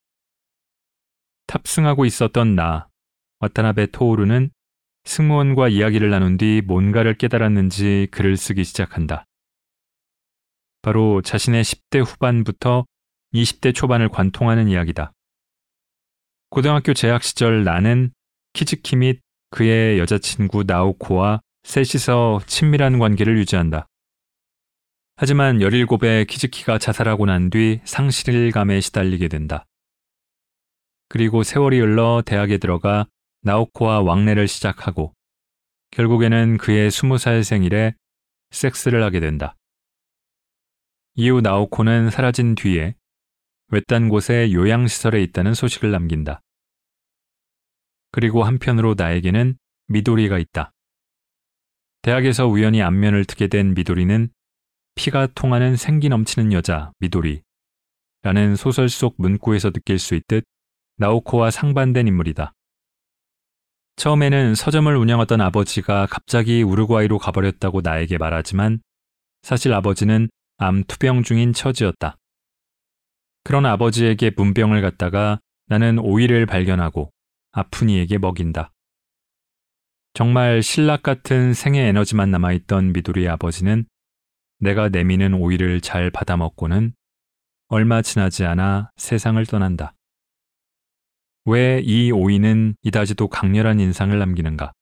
탑승하고 1.49 2.07
있었던 2.07 2.55
나, 2.55 2.89
와타나베 3.41 3.89
토오르는 3.89 4.53
승무원과 5.05 5.69
이야기를 5.69 6.09
나눈 6.09 6.39
뒤 6.39 6.62
뭔가를 6.65 7.12
깨달았는지 7.12 8.09
글을 8.12 8.39
쓰기 8.39 8.65
시작한다. 8.65 9.27
바로 10.81 11.21
자신의 11.21 11.62
10대 11.62 12.03
후반부터 12.03 12.87
20대 13.35 13.75
초반을 13.75 14.09
관통하는 14.09 14.69
이야기다. 14.69 15.12
고등학교 16.49 16.95
재학 16.95 17.23
시절 17.23 17.65
나는 17.65 18.15
키즈키 18.61 18.97
및 18.97 19.23
그의 19.49 19.99
여자친구 19.99 20.64
나오코와 20.67 21.40
셋이서 21.62 22.43
친밀한 22.47 22.99
관계를 22.99 23.38
유지한다. 23.38 23.87
하지만 25.17 25.61
17에 25.61 26.26
키즈키가 26.26 26.76
자살하고 26.76 27.25
난 27.25 27.49
뒤 27.49 27.81
상실감에 27.85 28.83
시달리게 28.83 29.29
된다. 29.29 29.64
그리고 31.09 31.43
세월이 31.43 31.81
흘러 31.81 32.23
대학에 32.26 32.59
들어가 32.59 33.07
나오코와 33.40 34.02
왕래를 34.02 34.46
시작하고 34.46 35.14
결국에는 35.92 36.59
그의 36.59 36.90
20살 36.90 37.42
생일에 37.42 37.94
섹스를 38.51 39.03
하게 39.03 39.20
된다. 39.20 39.57
이후 41.14 41.40
나오코는 41.40 42.11
사라진 42.11 42.55
뒤에 42.55 42.94
외딴 43.68 44.11
곳에 44.11 44.53
요양시설에 44.53 45.23
있다는 45.23 45.55
소식을 45.55 45.90
남긴다. 45.90 46.42
그리고 48.12 48.44
한편으로 48.44 48.94
나에게는 48.96 49.57
미도리가 49.88 50.38
있다. 50.38 50.73
대학에서 52.03 52.46
우연히 52.46 52.83
안면을 52.83 53.25
트게 53.25 53.49
된 53.49 53.75
미도리는 53.75 54.31
피가 54.94 55.29
통하는 55.35 55.77
생기 55.77 56.09
넘치는 56.09 56.53
여자 56.53 56.92
미도리 56.99 57.42
라는 58.23 58.57
소설 58.57 58.88
속 58.88 59.14
문구에서 59.18 59.70
느낄 59.70 59.99
수 59.99 60.14
있듯 60.14 60.44
나오코와 60.96 61.51
상반된 61.51 62.07
인물이다. 62.07 62.55
처음에는 63.96 64.55
서점을 64.55 64.94
운영하던 64.94 65.40
아버지가 65.40 66.07
갑자기 66.07 66.62
우루과이로 66.62 67.18
가버렸다고 67.18 67.81
나에게 67.83 68.18
말하지만 68.18 68.81
사실 69.42 69.73
아버지는 69.73 70.29
암 70.59 70.85
투병 70.85 71.23
중인 71.23 71.53
처지였다. 71.53 72.16
그런 73.44 73.66
아버지에게 73.66 74.33
문병을 74.37 74.83
갖다가 74.83 75.40
나는 75.66 75.99
오이를 75.99 76.46
발견하고 76.46 77.11
아픈 77.53 77.89
이에게 77.89 78.19
먹인다. 78.19 78.73
정말 80.15 80.63
신락 80.63 81.03
같은 81.03 81.55
생의 81.55 81.89
에너지만 81.89 82.31
남아있던 82.31 82.93
미도리의 82.93 83.29
아버지는 83.29 83.85
내가 84.59 84.89
내미는 84.89 85.35
오이를 85.35 85.81
잘 85.81 86.11
받아먹고는 86.11 86.93
얼마 87.69 88.03
지나지 88.03 88.45
않아 88.45 88.91
세상을 88.97 89.45
떠난다. 89.47 89.95
왜 91.47 91.81
이 91.83 92.11
오이는 92.13 92.75
이다지도 92.83 93.29
강렬한 93.29 93.81
인상을 93.81 94.17
남기는가? 94.19 94.73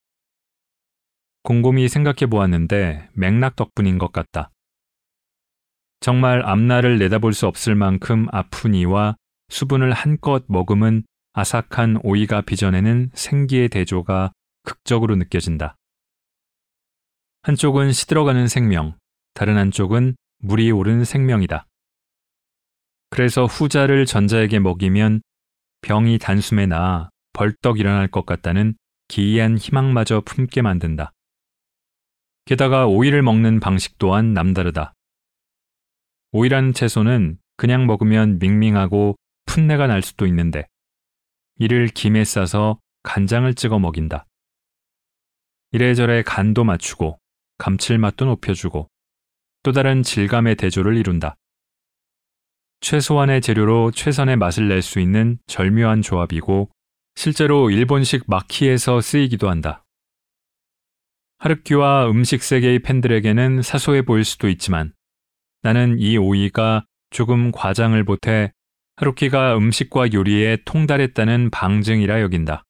곰곰이 1.45 1.89
생각해 1.89 2.27
보았는데 2.29 3.09
맥락 3.15 3.57
덕분인 3.57 3.99
것 3.99 4.13
같다. 4.13 4.51
정말 6.01 6.45
앞날을 6.45 6.99
내다볼 6.99 7.33
수 7.33 7.47
없을 7.47 7.75
만큼 7.75 8.27
아픈 8.33 8.75
이와 8.75 9.17
수분을 9.49 9.93
한껏 9.93 10.45
머금은 10.49 11.05
아삭한 11.38 12.01
오이가 12.03 12.40
빚어내는 12.40 13.12
생기의 13.14 13.68
대조가 13.68 14.33
극적으로 14.64 15.14
느껴진다. 15.14 15.77
한쪽은 17.42 17.92
시들어가는 17.92 18.48
생명, 18.48 18.98
다른 19.35 19.57
한쪽은 19.57 20.16
물이 20.40 20.72
오른 20.72 21.05
생명이다. 21.05 21.64
그래서 23.11 23.46
후자를 23.46 24.05
전자에게 24.05 24.59
먹이면 24.59 25.22
병이 25.83 26.18
단숨에 26.18 26.66
나아 26.66 27.09
벌떡 27.35 27.79
일어날 27.79 28.09
것 28.09 28.27
같다는 28.27 28.74
기이한 29.07 29.59
희망마저 29.59 30.22
품게 30.22 30.62
만든다. 30.62 31.12
게다가 32.46 32.88
오이를 32.88 33.22
먹는 33.22 33.61
방식 33.61 33.96
또한 33.98 34.35
남다르다. 34.35 34.92
오이라는 36.33 36.72
채소는 36.72 37.38
그냥 37.57 37.87
먹으면 37.87 38.40
밍밍하고 38.40 39.16
풋내가 39.46 39.87
날 39.87 40.03
수도 40.03 40.27
있는데 40.27 40.66
이를 41.59 41.88
김에 41.88 42.25
싸서 42.25 42.79
간장을 43.03 43.53
찍어 43.55 43.79
먹인다. 43.79 44.27
이래저래 45.73 46.23
간도 46.23 46.64
맞추고 46.64 47.18
감칠맛도 47.59 48.25
높여주고 48.25 48.88
또 49.64 49.73
다른 49.73 50.03
질감의 50.03 50.57
대조를 50.57 50.97
이룬다. 50.97 51.37
최소한의 52.81 53.40
재료로 53.40 53.90
최선의 53.90 54.37
맛을 54.37 54.68
낼 54.68 54.83
수 54.83 55.01
있는 55.01 55.38
절묘한 55.49 56.01
조합이고 56.03 56.71
실제로 57.16 57.71
일본식 57.71 58.25
마키에서 58.29 59.01
쓰이기도 59.01 59.51
한다. 59.51 59.85
하르키와 61.38 62.09
음식 62.09 62.42
세계의 62.42 62.81
팬들에게는 62.81 63.62
사소해 63.62 64.03
보일 64.03 64.25
수도 64.25 64.49
있지만 64.49 64.92
나는 65.62 65.99
이 65.99 66.16
오이가 66.16 66.85
조금 67.11 67.51
과장을 67.51 68.03
보태 68.05 68.53
하루키가 68.99 69.57
음식과 69.57 70.13
요리에 70.13 70.59
통달했다는 70.65 71.51
방증이라 71.51 72.21
여긴다. 72.21 72.65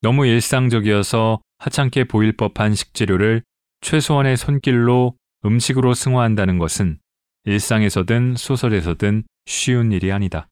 너무 0.00 0.26
일상적이어서 0.26 1.40
하찮게 1.58 2.04
보일 2.04 2.36
법한 2.36 2.76
식재료를 2.76 3.42
최소한의 3.80 4.36
손길로 4.36 5.16
음식으로 5.44 5.92
승화한다는 5.92 6.58
것은 6.58 7.00
일상에서든 7.44 8.36
소설에서든 8.36 9.24
쉬운 9.46 9.90
일이 9.90 10.12
아니다. 10.12 10.46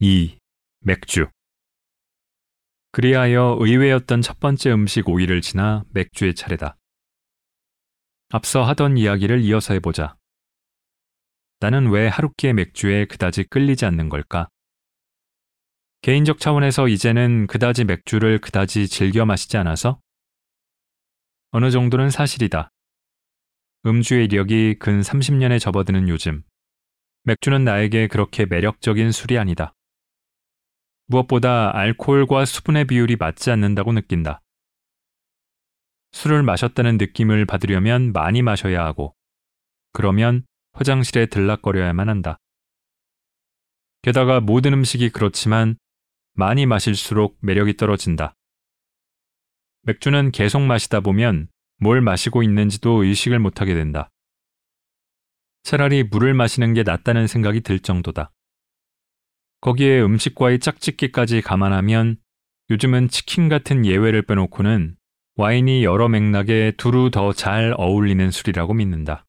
2. 0.00 0.36
맥주 0.80 1.26
그리하여 2.90 3.56
의외였던 3.58 4.20
첫 4.20 4.38
번째 4.40 4.72
음식 4.72 5.08
오이를 5.08 5.40
지나 5.40 5.84
맥주의 5.94 6.34
차례다. 6.34 6.76
앞서 8.34 8.64
하던 8.64 8.96
이야기를 8.96 9.42
이어서 9.42 9.74
해보자. 9.74 10.16
나는 11.60 11.90
왜 11.90 12.08
하루키의 12.08 12.54
맥주에 12.54 13.04
그다지 13.04 13.44
끌리지 13.44 13.84
않는 13.84 14.08
걸까? 14.08 14.48
개인적 16.00 16.38
차원에서 16.38 16.88
이제는 16.88 17.46
그다지 17.46 17.84
맥주를 17.84 18.40
그다지 18.40 18.88
즐겨 18.88 19.26
마시지 19.26 19.58
않아서? 19.58 20.00
어느 21.50 21.70
정도는 21.70 22.08
사실이다. 22.08 22.70
음주의 23.84 24.24
이력이 24.24 24.76
근 24.78 25.02
30년에 25.02 25.60
접어드는 25.60 26.08
요즘, 26.08 26.42
맥주는 27.24 27.62
나에게 27.62 28.08
그렇게 28.08 28.46
매력적인 28.46 29.12
술이 29.12 29.36
아니다. 29.36 29.74
무엇보다 31.04 31.76
알코올과 31.76 32.46
수분의 32.46 32.86
비율이 32.86 33.16
맞지 33.16 33.50
않는다고 33.50 33.92
느낀다. 33.92 34.40
술을 36.22 36.44
마셨다는 36.44 36.98
느낌을 36.98 37.46
받으려면 37.46 38.12
많이 38.12 38.42
마셔야 38.42 38.84
하고, 38.84 39.16
그러면 39.92 40.46
화장실에 40.72 41.26
들락거려야만 41.26 42.08
한다. 42.08 42.38
게다가 44.02 44.40
모든 44.40 44.72
음식이 44.72 45.10
그렇지만 45.10 45.76
많이 46.34 46.64
마실수록 46.64 47.38
매력이 47.40 47.76
떨어진다. 47.76 48.34
맥주는 49.82 50.30
계속 50.30 50.60
마시다 50.60 51.00
보면 51.00 51.48
뭘 51.78 52.00
마시고 52.00 52.44
있는지도 52.44 53.02
의식을 53.02 53.40
못하게 53.40 53.74
된다. 53.74 54.08
차라리 55.64 56.04
물을 56.04 56.34
마시는 56.34 56.72
게 56.74 56.84
낫다는 56.84 57.26
생각이 57.26 57.62
들 57.62 57.80
정도다. 57.80 58.30
거기에 59.60 60.00
음식과의 60.00 60.60
짝짓기까지 60.60 61.42
감안하면 61.42 62.18
요즘은 62.70 63.08
치킨 63.08 63.48
같은 63.48 63.84
예외를 63.84 64.22
빼놓고는 64.22 64.96
와인이 65.36 65.82
여러 65.82 66.08
맥락에 66.08 66.72
두루 66.76 67.10
더 67.10 67.32
잘 67.32 67.74
어울리는 67.78 68.30
술이라고 68.30 68.74
믿는다. 68.74 69.24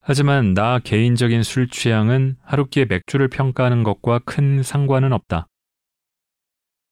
하지만 0.00 0.54
나 0.54 0.78
개인적인 0.78 1.42
술 1.42 1.68
취향은 1.68 2.36
하루끼에 2.42 2.84
맥주를 2.84 3.28
평가하는 3.28 3.82
것과 3.82 4.20
큰 4.20 4.62
상관은 4.62 5.12
없다. 5.12 5.48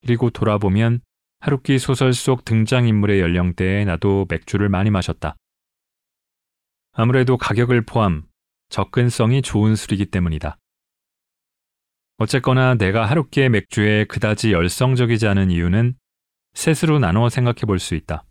그리고 0.01 0.31
돌아보면 0.31 1.03
하루끼 1.39 1.79
소설 1.79 2.15
속 2.15 2.45
등장인물의 2.45 3.21
연령대에 3.21 3.85
나도 3.85 4.27
맥주를 4.29 4.69
많이 4.69 4.91
마셨다. 4.91 5.37
아무래도 6.93 7.37
가격을 7.37 7.83
포함 7.83 8.25
접근성이 8.71 9.41
좋은 9.41 9.77
술이기 9.77 10.07
때문이다. 10.07 10.59
어쨌거나 12.17 12.75
내가 12.75 13.05
하루끼의 13.07 13.51
맥주에 13.51 14.05
그다지 14.07 14.53
열성적이지 14.53 15.29
않은 15.29 15.51
이유는 15.51 15.95
셋으로 16.55 16.99
나눠 16.99 17.29
생각해 17.29 17.61
볼 17.67 17.79
수 17.79 17.95
있다. 17.95 18.25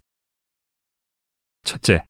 첫째, 1.63 2.05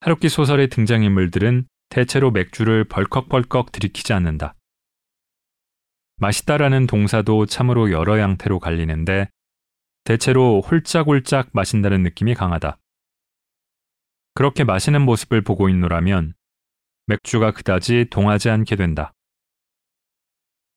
하루끼 0.00 0.28
소설의 0.28 0.68
등장인물들은 0.68 1.66
대체로 1.88 2.30
맥주를 2.30 2.84
벌컥벌컥 2.84 3.72
들이키지 3.72 4.12
않는다. 4.12 4.54
맛있다라는 6.16 6.86
동사도 6.86 7.46
참으로 7.46 7.90
여러 7.90 8.18
양태로 8.18 8.58
갈리는데 8.58 9.28
대체로 10.04 10.60
홀짝홀짝 10.60 11.50
마신다는 11.52 12.02
느낌이 12.02 12.34
강하다. 12.34 12.78
그렇게 14.34 14.64
마시는 14.64 15.02
모습을 15.02 15.42
보고 15.42 15.68
있노라면 15.68 16.34
맥주가 17.06 17.50
그다지 17.52 18.06
동하지 18.10 18.50
않게 18.50 18.76
된다. 18.76 19.12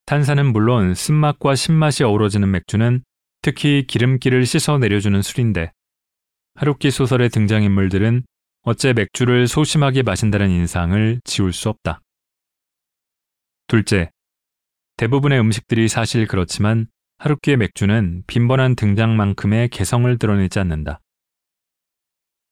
탄산은 0.06 0.52
물론 0.52 0.96
쓴맛과 0.96 1.56
신맛이 1.56 2.04
어우러지는 2.04 2.52
맥주는 2.52 3.04
특히 3.44 3.86
기름기를 3.86 4.46
씻어 4.46 4.78
내려주는 4.78 5.22
술인데 5.22 5.74
하루키 6.56 6.92
소설의 6.92 7.28
등장인물들은 7.30 8.24
어째 8.62 8.94
맥주를 8.94 9.50
소심하게 9.50 10.02
마신다는 10.02 10.50
인상을 10.50 11.20
지울 11.26 11.52
수 11.52 11.68
없다. 11.68 12.00
둘째, 13.68 14.10
대부분의 14.96 15.42
음식들이 15.42 15.90
사실 15.90 16.26
그렇지만 16.26 16.88
하루키의 17.18 17.58
맥주는 17.58 18.24
빈번한 18.28 18.78
등장만큼의 18.78 19.68
개성을 19.68 20.18
드러내지 20.18 20.60
않는다. 20.60 21.02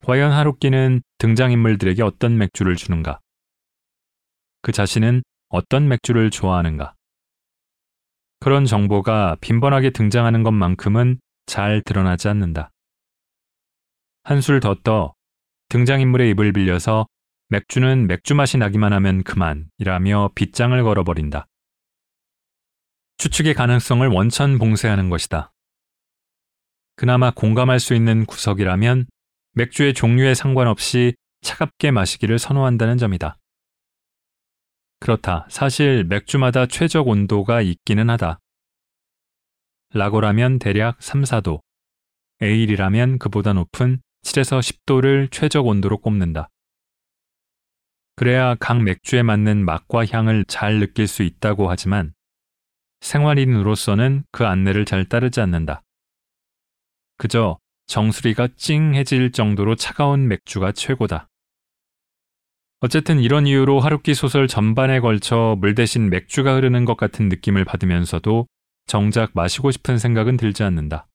과연 0.03 0.33
하루키는 0.33 1.01
등장인물들에게 1.19 2.03
어떤 2.03 2.37
맥주를 2.37 2.75
주는가? 2.75 3.21
그 4.61 4.73
자신은 4.73 5.23
어떤 5.47 5.87
맥주를 5.87 6.31
좋아하는가? 6.31 6.95
그런 8.41 8.65
정보가 8.65 9.37
빈번하게 9.39 9.91
등장하는 9.91 10.41
것만큼은 10.41 11.19
잘 11.45 11.81
드러나지 11.83 12.27
않는다. 12.27 12.71
한술 14.23 14.59
더 14.59 14.75
떠 14.83 15.13
등장인물의 15.69 16.31
입을 16.31 16.51
빌려서 16.51 17.07
맥주는 17.49 18.07
맥주 18.07 18.33
맛이 18.33 18.57
나기만 18.57 18.93
하면 18.93 19.23
그만이라며 19.23 20.31
빗장을 20.33 20.83
걸어버린다. 20.83 21.45
추측의 23.17 23.53
가능성을 23.53 24.07
원천 24.07 24.57
봉쇄하는 24.57 25.09
것이다. 25.09 25.53
그나마 26.95 27.29
공감할 27.29 27.79
수 27.79 27.93
있는 27.93 28.25
구석이라면 28.25 29.05
맥주의 29.53 29.93
종류에 29.93 30.33
상관없이 30.33 31.13
차갑게 31.41 31.91
마시기를 31.91 32.39
선호한다는 32.39 32.97
점이다. 32.97 33.37
그렇다. 35.01 35.47
사실 35.49 36.03
맥주마다 36.03 36.67
최적 36.67 37.07
온도가 37.07 37.61
있기는 37.61 38.07
하다. 38.11 38.39
라고라면 39.95 40.59
대략 40.59 41.01
3, 41.01 41.23
4도, 41.23 41.61
에일이라면 42.39 43.17
그보다 43.17 43.53
높은 43.53 43.99
7에서 44.23 44.59
10도를 44.59 45.31
최적 45.31 45.65
온도로 45.65 45.97
꼽는다. 45.97 46.49
그래야 48.15 48.53
각 48.59 48.83
맥주에 48.83 49.23
맞는 49.23 49.65
맛과 49.65 50.05
향을 50.05 50.45
잘 50.47 50.79
느낄 50.79 51.07
수 51.07 51.23
있다고 51.23 51.67
하지만 51.67 52.13
생활인으로서는 52.99 54.23
그 54.31 54.45
안내를 54.45 54.85
잘 54.85 55.05
따르지 55.05 55.41
않는다. 55.41 55.81
그저 57.17 57.57
정수리가 57.87 58.49
찡해질 58.55 59.31
정도로 59.31 59.75
차가운 59.75 60.27
맥주가 60.27 60.71
최고다. 60.71 61.30
어쨌든 62.83 63.19
이런 63.19 63.45
이유로 63.45 63.79
하루키 63.79 64.15
소설 64.15 64.47
전반에 64.47 64.99
걸쳐 65.01 65.55
물 65.59 65.75
대신 65.75 66.09
맥주가 66.09 66.55
흐르는 66.55 66.83
것 66.85 66.97
같은 66.97 67.29
느낌을 67.29 67.63
받으면서도 67.63 68.47
정작 68.87 69.31
마시고 69.35 69.69
싶은 69.69 69.99
생각은 69.99 70.35
들지 70.35 70.63
않는다. 70.63 71.07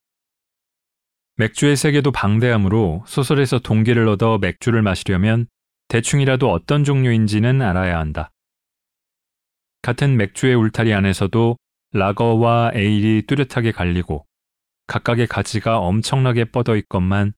맥주의 1.35 1.75
세계도 1.75 2.13
방대하므로 2.13 3.03
소설에서 3.05 3.59
동기를 3.59 4.07
얻어 4.07 4.37
맥주를 4.37 4.81
마시려면 4.81 5.47
대충이라도 5.89 6.49
어떤 6.49 6.85
종류인지는 6.85 7.61
알아야 7.61 7.99
한다. 7.99 8.31
같은 9.81 10.15
맥주의 10.15 10.55
울타리 10.55 10.93
안에서도 10.93 11.57
라거와 11.91 12.71
에일이 12.75 13.23
뚜렷하게 13.27 13.73
갈리고 13.73 14.25
각각의 14.87 15.27
가지가 15.27 15.79
엄청나게 15.79 16.45
뻗어 16.45 16.77
있건만 16.77 17.33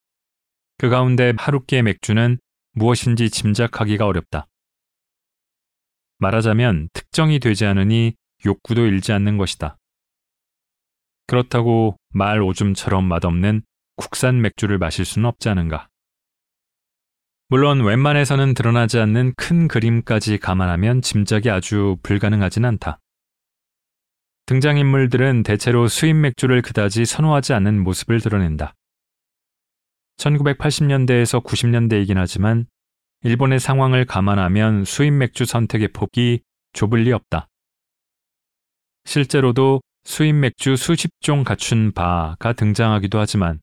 그 0.78 0.88
가운데 0.88 1.32
하루키의 1.36 1.82
맥주는 1.82 2.38
무엇인지 2.72 3.30
짐작하기가 3.30 4.06
어렵다. 4.06 4.46
말하자면 6.18 6.90
특정이 6.92 7.38
되지 7.38 7.66
않으니 7.66 8.14
욕구도 8.44 8.86
일지 8.86 9.12
않는 9.12 9.38
것이다. 9.38 9.78
그렇다고 11.26 11.96
말 12.10 12.42
오줌처럼 12.42 13.04
맛없는 13.04 13.62
국산 13.96 14.40
맥주를 14.40 14.78
마실 14.78 15.04
수는 15.04 15.28
없지 15.28 15.48
않은가. 15.48 15.88
물론 17.48 17.82
웬만해서는 17.82 18.54
드러나지 18.54 18.98
않는 19.00 19.34
큰 19.36 19.66
그림까지 19.66 20.38
감안하면 20.38 21.02
짐작이 21.02 21.50
아주 21.50 21.96
불가능하진 22.02 22.64
않다. 22.64 23.00
등장인물들은 24.46 25.42
대체로 25.42 25.88
수입 25.88 26.16
맥주를 26.16 26.62
그다지 26.62 27.04
선호하지 27.04 27.52
않는 27.54 27.82
모습을 27.82 28.20
드러낸다. 28.20 28.74
1980년대에서 30.20 31.42
90년대이긴 31.42 32.16
하지만 32.16 32.66
일본의 33.22 33.58
상황을 33.58 34.04
감안하면 34.04 34.84
수입 34.84 35.14
맥주 35.14 35.44
선택의 35.44 35.88
폭이 35.88 36.40
좁을 36.72 37.00
리 37.00 37.12
없다. 37.12 37.48
실제로도 39.04 39.80
수입 40.04 40.34
맥주 40.34 40.76
수십 40.76 41.10
종 41.20 41.42
갖춘 41.42 41.92
바가 41.92 42.52
등장하기도 42.52 43.18
하지만 43.18 43.60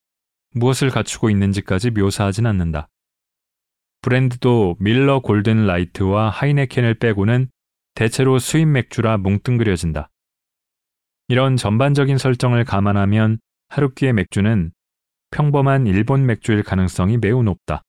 무엇을 0.54 0.90
갖추고 0.90 1.30
있는지까지 1.30 1.92
묘사하진 1.92 2.46
않는다. 2.46 2.88
브랜드도 4.02 4.76
밀러 4.80 5.20
골든 5.20 5.66
라이트와 5.66 6.30
하이네켄을 6.30 6.96
빼고는 6.96 7.50
대체로 7.96 8.40
수입 8.40 8.68
맥주라 8.68 9.18
뭉뚱그려진다. 9.18 10.10
이런 11.30 11.58
전반적인 11.58 12.18
설정을 12.18 12.64
감안하면 12.64 13.40
하루키의 13.70 14.14
맥주는 14.14 14.72
평범한 15.32 15.88
일본 15.88 16.26
맥주일 16.26 16.64
가능성이 16.64 17.18
매우 17.18 17.44
높다. 17.44 17.84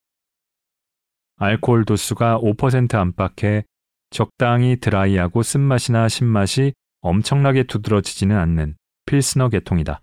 알코올 1.37 1.85
도수가 1.85 2.41
5% 2.41 2.95
안팎에 2.95 3.65
적당히 4.11 4.77
드라이하고 4.81 5.43
쓴맛이나 5.43 6.09
신맛이 6.09 6.73
엄청나게 7.01 7.65
두드러지지는 7.65 8.37
않는 8.37 8.77
필스너 9.07 9.49
계통이다. 9.51 10.03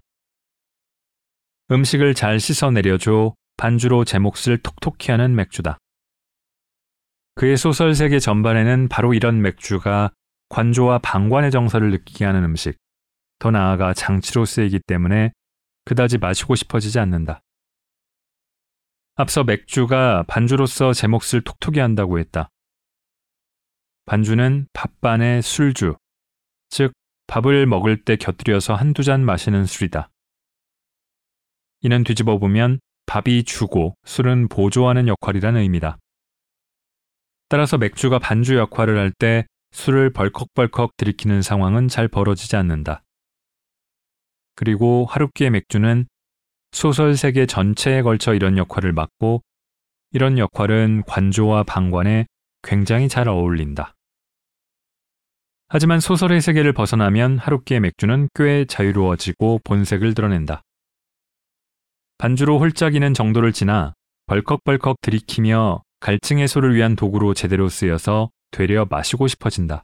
음식을 1.72 2.14
잘 2.14 2.40
씻어 2.40 2.72
내려줘 2.72 3.34
반주로 3.58 4.06
제 4.06 4.20
몫을 4.20 4.60
톡톡히 4.62 5.12
하는 5.12 5.36
맥주다. 5.36 5.78
그의 7.36 7.58
소설 7.58 7.96
세계 7.96 8.20
전반에는 8.20 8.88
바로 8.88 9.14
이런 9.14 9.42
맥주가 9.42 10.12
관조와 10.50 11.00
방관의 11.00 11.52
정서를 11.52 11.92
느끼게 11.92 12.24
하는 12.24 12.44
음식, 12.44 12.78
더 13.40 13.52
나아가 13.52 13.94
장치로 13.94 14.46
쓰이기 14.46 14.80
때문에 14.88 15.32
그다지 15.86 16.18
마시고 16.18 16.56
싶어지지 16.56 17.00
않는다. 17.00 17.42
앞서 19.16 19.44
맥주가 19.44 20.24
반주로서 20.28 20.94
제 20.94 21.08
몫을 21.08 21.42
톡톡히 21.44 21.80
한다고 21.80 22.20
했다. 22.20 22.50
반주는 24.06 24.68
밥반의 24.74 25.42
술주, 25.42 25.96
즉 26.70 26.92
밥을 27.28 27.66
먹을 27.66 28.04
때 28.04 28.18
곁들여서 28.18 28.76
한두 28.76 29.04
잔 29.04 29.24
마시는 29.24 29.66
술이다. 29.66 30.10
이는 31.82 32.04
뒤집어 32.04 32.38
보면 32.38 32.80
밥이 33.06 33.44
주고 33.44 33.96
술은 34.06 34.50
보조하는 34.50 35.08
역할이라는 35.08 35.62
의미다. 35.62 35.98
따라서 37.48 37.78
맥주가 37.78 38.20
반주 38.20 38.58
역할을 38.58 38.98
할 38.98 39.12
때 39.12 39.46
술을 39.72 40.12
벌컥벌컥 40.14 40.98
들이키는 40.98 41.42
상황은 41.42 41.90
잘 41.90 42.08
벌어지지 42.08 42.56
않는다. 42.56 43.04
그리고 44.56 45.06
하루키의 45.10 45.50
맥주는 45.52 46.08
소설 46.72 47.16
세계 47.16 47.46
전체에 47.46 48.02
걸쳐 48.02 48.34
이런 48.34 48.58
역할을 48.58 48.94
맡고 48.94 49.42
이런 50.12 50.38
역할은 50.38 51.04
관조와 51.08 51.64
방관에 51.64 52.26
굉장히 52.64 53.08
잘 53.10 53.28
어울린다. 53.28 53.94
하지만 55.68 56.00
소설의 56.00 56.42
세계를 56.42 56.74
벗어나면 56.74 57.38
하루키의 57.38 57.80
맥주는 57.80 58.30
꽤 58.34 58.66
자유로워지고 58.66 59.62
본색을 59.64 60.14
드러낸다. 60.14 60.62
반주로 62.18 62.60
홀짝이는 62.60 63.14
정도를 63.14 63.52
지나 63.52 63.94
벌컥벌컥 64.28 65.02
들이키며 65.02 65.84
갈증 66.00 66.40
해소를 66.40 66.76
위한 66.76 66.96
도구로 66.96 67.34
제대로 67.34 67.68
쓰여서 67.68 68.30
되려 68.52 68.86
마시고 68.90 69.28
싶어진다. 69.28 69.84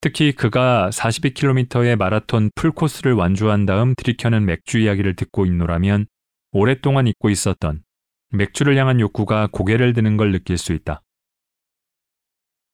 특히 0.00 0.32
그가 0.32 0.90
42km의 0.92 1.96
마라톤 1.96 2.50
풀코스를 2.54 3.14
완주한 3.14 3.66
다음 3.66 3.94
들이켜는 3.96 4.44
맥주 4.44 4.78
이야기를 4.78 5.16
듣고 5.16 5.44
있노라면 5.44 6.06
오랫동안 6.52 7.08
잊고 7.08 7.30
있었던 7.30 7.82
맥주를 8.30 8.76
향한 8.76 9.00
욕구가 9.00 9.48
고개를 9.50 9.94
드는 9.94 10.16
걸 10.16 10.30
느낄 10.30 10.56
수 10.56 10.72
있다. 10.72 11.02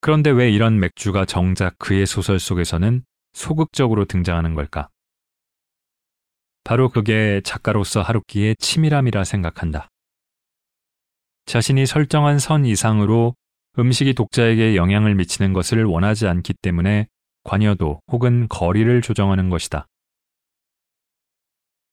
그런데 0.03 0.31
왜 0.31 0.51
이런 0.51 0.79
맥주가 0.81 1.25
정작 1.25 1.79
그의 1.79 2.05
소설 2.05 2.39
속에서는 2.39 3.03
소극적으로 3.33 4.05
등장하는 4.05 4.55
걸까? 4.55 4.91
바로 6.63 6.91
그게 6.91 7.41
작가로서 7.43 8.03
하루키의 8.03 8.57
치밀함이라 8.57 9.25
생각한다. 9.25 9.89
자신이 11.47 11.87
설정한 11.87 12.39
선 12.39 12.67
이상으로 12.67 13.35
음식이 13.79 14.13
독자에게 14.15 14.77
영향을 14.77 15.15
미치는 15.15 15.53
것을 15.53 15.85
원하지 15.85 16.27
않기 16.27 16.55
때문에 16.63 17.07
관여도 17.45 18.01
혹은 18.11 18.49
거리를 18.49 19.01
조정하는 19.03 19.51
것이다. 19.51 19.87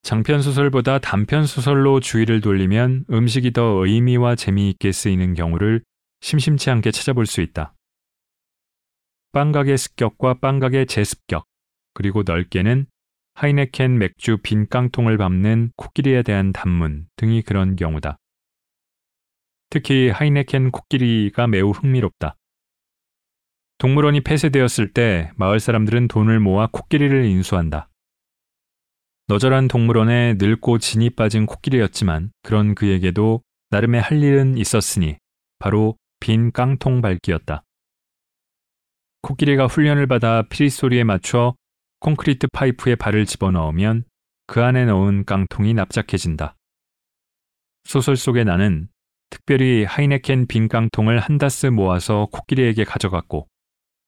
장편 0.04 0.42
소설보다 0.42 0.98
단편 0.98 1.46
소설로 1.46 2.00
주의를 2.00 2.42
돌리면 2.42 3.06
음식이 3.12 3.52
더 3.52 3.86
의미와 3.86 4.36
재미있게 4.36 4.92
쓰이는 4.92 5.36
경우를 5.36 5.84
심심치 6.22 6.72
않게 6.72 6.92
찾아볼 6.92 7.28
수 7.28 7.42
있다. 7.42 7.76
빵각의 9.32 9.78
습격과 9.78 10.36
빵각의 10.36 10.88
재습격, 10.88 11.46
그리고 11.94 12.24
넓게는 12.24 12.88
하이네켄 13.36 13.98
맥주 13.98 14.38
빈 14.42 14.68
깡통을 14.68 15.18
밟는 15.18 15.72
코끼리에 15.78 16.24
대한 16.24 16.52
단문 16.52 17.08
등이 17.16 17.44
그런 17.44 17.76
경우다. 17.76 18.18
특히 19.70 20.10
하이네켄 20.10 20.72
코끼리가 20.72 21.48
매우 21.48 21.70
흥미롭다. 21.72 22.36
동물원이 23.82 24.22
폐쇄되었을 24.22 24.94
때 24.94 25.32
마을 25.38 25.60
사람들은 25.60 26.08
돈을 26.08 26.40
모아 26.40 26.68
코끼리를 26.72 27.26
인수한다. 27.26 27.90
너절한 29.26 29.70
동물원에 29.70 30.36
늙고 30.38 30.78
진이 30.78 31.10
빠진 31.10 31.48
코끼리였지만 31.48 32.32
그런 32.44 32.76
그에게도 32.76 33.42
나름의 33.72 34.00
할 34.00 34.22
일은 34.22 34.56
있었으니 34.56 35.18
바로 35.58 35.98
빈 36.20 36.52
깡통 36.52 37.02
밟기였다. 37.02 37.64
코끼리가 39.24 39.66
훈련을 39.66 40.06
받아 40.06 40.44
피리 40.44 40.70
소리에 40.70 41.04
맞춰 41.04 41.56
콘크리트 42.02 42.46
파이프에 42.54 42.94
발을 42.94 43.26
집어넣으면 43.26 44.04
그 44.46 44.64
안에 44.64 44.86
넣은 44.86 45.26
깡통이 45.26 45.74
납작해진다. 45.74 46.56
소설 47.86 48.16
속의 48.16 48.46
나는 48.46 48.90
특별히 49.32 49.86
하이네켄 49.86 50.46
빈 50.46 50.68
깡통을 50.68 51.18
한 51.18 51.40
다스 51.40 51.66
모아서 51.66 52.28
코끼리에게 52.32 52.84
가져갔고 52.84 53.48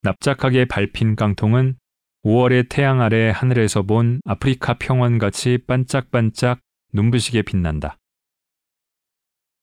납작하게 0.03 0.65
밟힌 0.65 1.15
깡통은 1.15 1.77
5월의 2.25 2.67
태양 2.69 2.99
아래 2.99 3.29
하늘에서 3.29 3.83
본 3.83 4.19
아프리카 4.25 4.73
평원같이 4.73 5.59
반짝반짝 5.65 6.59
눈부시게 6.91 7.41
빛난다. 7.43 7.97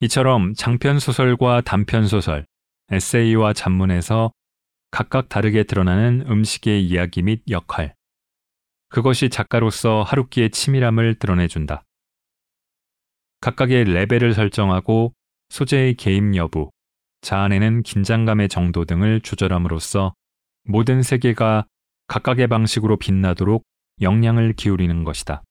이처럼 0.01 0.55
장편 0.55 0.99
소설과 0.99 1.61
단편 1.61 2.07
소설, 2.07 2.47
에세이와 2.91 3.53
잡문에서 3.53 4.33
각각 4.91 5.29
다르게 5.29 5.65
드러나는 5.65 6.25
음식의 6.27 6.85
이야기 6.87 7.21
및 7.23 7.43
역할, 7.51 7.95
그것이 8.89 9.29
작가로서 9.29 10.03
하루키의 10.03 10.51
치밀함을 10.51 11.19
드러내준다. 11.19 11.85
각각의 13.43 13.85
레벨을 13.85 14.33
설정하고 14.33 15.13
소재의 15.51 15.95
개입 15.95 16.35
여부, 16.35 16.71
자아내는 17.21 17.83
긴장감의 17.83 18.49
정도 18.49 18.87
등을 18.87 19.21
조절함으로써 19.21 20.15
모든 20.65 21.03
세계가 21.03 21.67
각각의 22.07 22.49
방식으로 22.49 22.97
빛나도록 22.99 23.65
역량을 24.01 24.55
기울이는 24.55 25.05
것이다. 25.05 25.43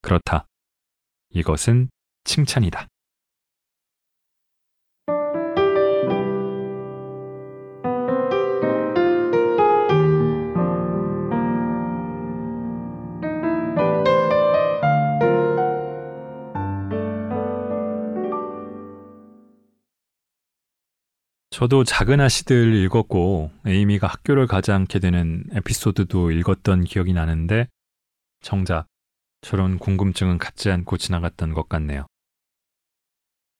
그렇다. 0.00 0.46
이것은 1.30 1.90
칭찬이다. 2.24 2.88
저도 21.52 21.84
작은 21.84 22.18
아씨들 22.18 22.74
읽었고 22.76 23.50
에이미가 23.66 24.06
학교를 24.06 24.46
가지 24.46 24.72
않게 24.72 25.00
되는 25.00 25.44
에피소드도 25.52 26.30
읽었던 26.30 26.84
기억이 26.84 27.12
나는데 27.12 27.68
정작 28.40 28.86
저런 29.42 29.78
궁금증은 29.78 30.38
갖지 30.38 30.70
않고 30.70 30.96
지나갔던 30.96 31.52
것 31.52 31.68
같네요. 31.68 32.06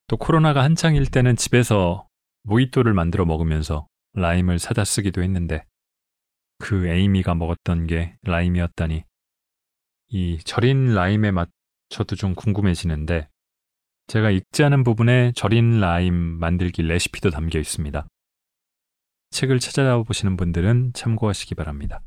또 0.07 0.16
코로나가 0.16 0.64
한창일 0.64 1.05
때는 1.05 1.37
집에서 1.37 2.09
모히또를 2.44 2.94
만들어 2.94 3.26
먹으면서 3.26 3.87
라임을 4.14 4.59
사다 4.59 4.87
쓰기도 4.87 5.22
했는데 5.22 5.62
그 6.61 6.87
에이미가 6.87 7.35
먹었던 7.35 7.88
게 7.88 8.16
라임이었다니 8.22 9.05
이 10.09 10.38
절인 10.44 10.94
라임의 10.94 11.33
맛 11.33 11.50
저도 11.90 12.16
좀 12.16 12.35
궁금해지는데 12.35 13.28
제가 14.12 14.31
읽지 14.31 14.62
않은 14.64 14.85
부분에 14.85 15.33
절인 15.35 15.81
라임 15.81 16.12
만들기 16.14 16.83
레시피도 16.83 17.31
담겨 17.31 17.59
있습니다. 17.59 18.07
책을 19.31 19.59
찾아보시는 19.59 20.37
분들은 20.37 20.92
참고하시기 20.92 21.55
바랍니다. 21.55 22.03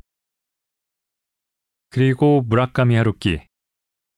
그리고 1.90 2.42
무라카미 2.42 2.94
하루키. 2.94 3.40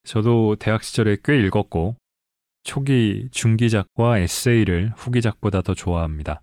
저도 0.04 0.56
대학 0.56 0.84
시절에 0.84 1.16
꽤 1.24 1.40
읽었고 1.40 1.96
초기 2.62 3.30
중기작과 3.32 4.18
에세이를 4.18 4.92
후기작보다 4.94 5.62
더 5.62 5.72
좋아합니다. 5.72 6.42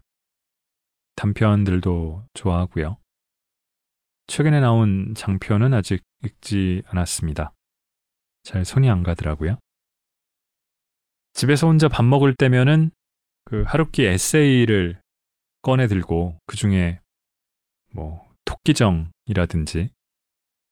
단편들도 1.16 2.26
좋아하고요. 2.34 2.98
최근에 4.26 4.62
나온 4.62 5.14
장편은 5.14 5.76
아직 5.76 6.02
읽지 6.24 6.82
않았습니다. 6.88 7.54
잘 8.42 8.66
손이 8.66 8.90
안 8.90 9.04
가더라고요. 9.04 9.60
집에서 11.36 11.68
혼자 11.68 11.90
밥 11.90 12.04
먹을 12.06 12.34
때면은 12.34 12.92
그 13.44 13.64
하루키 13.64 14.06
에세이를 14.06 15.02
꺼내 15.62 15.88
들고 15.88 16.40
그 16.48 16.56
중에 16.56 17.02
뭐 17.94 18.26
토끼정이라든지 18.46 19.90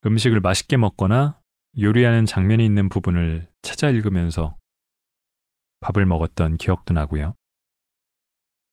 음식을 0.05 0.39
맛있게 0.39 0.77
먹거나 0.77 1.39
요리하는 1.77 2.25
장면이 2.25 2.65
있는 2.65 2.87
부분을 2.87 3.47
찾아 3.61 3.89
읽으면서 3.89 4.55
밥을 5.81 6.05
먹었던 6.05 6.55
기억도 6.55 6.93
나고요. 6.93 7.35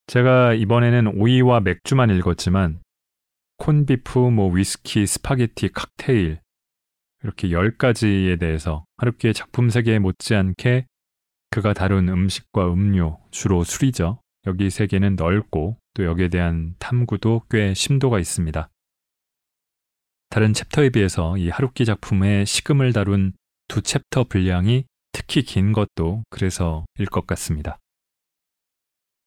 제가 0.06 0.54
이번에는 0.54 1.18
오이와 1.18 1.60
맥주만 1.60 2.10
읽었지만 2.10 2.80
콘비프, 3.56 4.18
뭐 4.18 4.52
위스키, 4.52 5.06
스파게티, 5.06 5.70
칵테일 5.72 6.40
이렇게 7.24 7.48
10가지에 7.48 8.38
대해서 8.38 8.84
하루키의 8.98 9.34
작품 9.34 9.70
세계에 9.70 9.98
못지않게 9.98 10.86
그가 11.50 11.72
다룬 11.72 12.08
음식과 12.08 12.72
음료, 12.72 13.18
주로 13.30 13.64
술이죠. 13.64 14.20
여기 14.46 14.70
세계는 14.70 15.16
넓고 15.16 15.76
또 15.94 16.04
여기에 16.04 16.28
대한 16.28 16.74
탐구도 16.78 17.42
꽤 17.50 17.74
심도가 17.74 18.18
있습니다. 18.18 18.70
다른 20.30 20.54
챕터에 20.54 20.90
비해서 20.90 21.36
이 21.36 21.48
하루키 21.48 21.84
작품의 21.84 22.46
식음을 22.46 22.92
다룬 22.92 23.32
두 23.66 23.82
챕터 23.82 24.24
분량이 24.28 24.84
특히 25.12 25.42
긴 25.42 25.72
것도 25.72 26.22
그래서일 26.30 27.06
것 27.10 27.26
같습니다. 27.26 27.78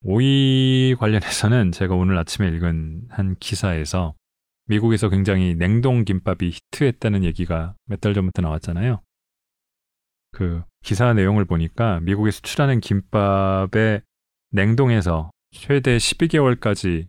오이 0.01 0.95
관련해서는 0.99 1.71
제가 1.73 1.95
오늘 1.95 2.17
아침에 2.17 2.47
읽은 2.47 3.07
한 3.09 3.36
기사에서 3.39 4.15
미국에서 4.65 5.09
굉장히 5.09 5.55
냉동 5.55 6.05
김밥이 6.05 6.51
히트했다는 6.51 7.25
얘기가 7.25 7.75
몇 7.86 7.99
달 7.99 8.13
전부터 8.13 8.41
나왔잖아요. 8.41 9.01
그 10.33 10.61
기사 10.81 11.13
내용을 11.13 11.45
보니까 11.45 12.01
미국에 12.01 12.31
수출하는 12.31 12.81
김밥에 12.81 14.01
냉동해서 14.51 15.31
최대 15.51 15.95
12개월까지 15.95 17.07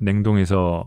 냉동해서 0.00 0.86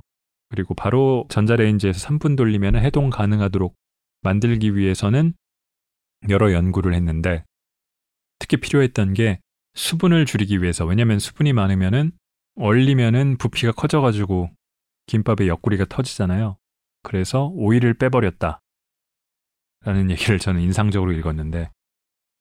그리고 0.50 0.76
바로 0.76 1.26
전자레인지에서 1.30 2.08
3분 2.08 2.38
돌리면 2.38 2.76
해동 2.76 3.10
가능하도록 3.10 3.74
만들기 4.22 4.76
위해서는 4.76 5.34
여러 6.30 6.54
연구를 6.54 6.94
했는데 6.94 7.44
특히 8.40 8.58
필요했던 8.58 9.14
게 9.14 9.40
수분을 9.74 10.26
줄이기 10.26 10.62
위해서 10.62 10.86
왜냐면 10.86 11.20
수분이 11.20 11.54
많으면은 11.54 12.12
얼리면은 12.56 13.38
부피가 13.38 13.72
커져가지고 13.72 14.50
김밥의 15.08 15.48
옆구리가 15.48 15.86
터지잖아요. 15.86 16.58
그래서 17.04 17.48
오이를 17.54 17.94
빼버렸다. 17.94 18.60
라는 19.86 20.12
얘기를 20.12 20.40
저는 20.40 20.62
인상적으로 20.62 21.14
읽었는데, 21.14 21.70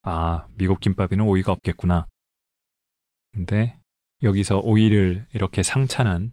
아, 0.09 0.47
미국 0.55 0.79
김밥에는 0.79 1.25
오이가 1.25 1.51
없겠구나. 1.51 2.07
근데 3.33 3.77
여기서 4.23 4.61
오이를 4.61 5.27
이렇게 5.35 5.64
상찬한 5.64 6.31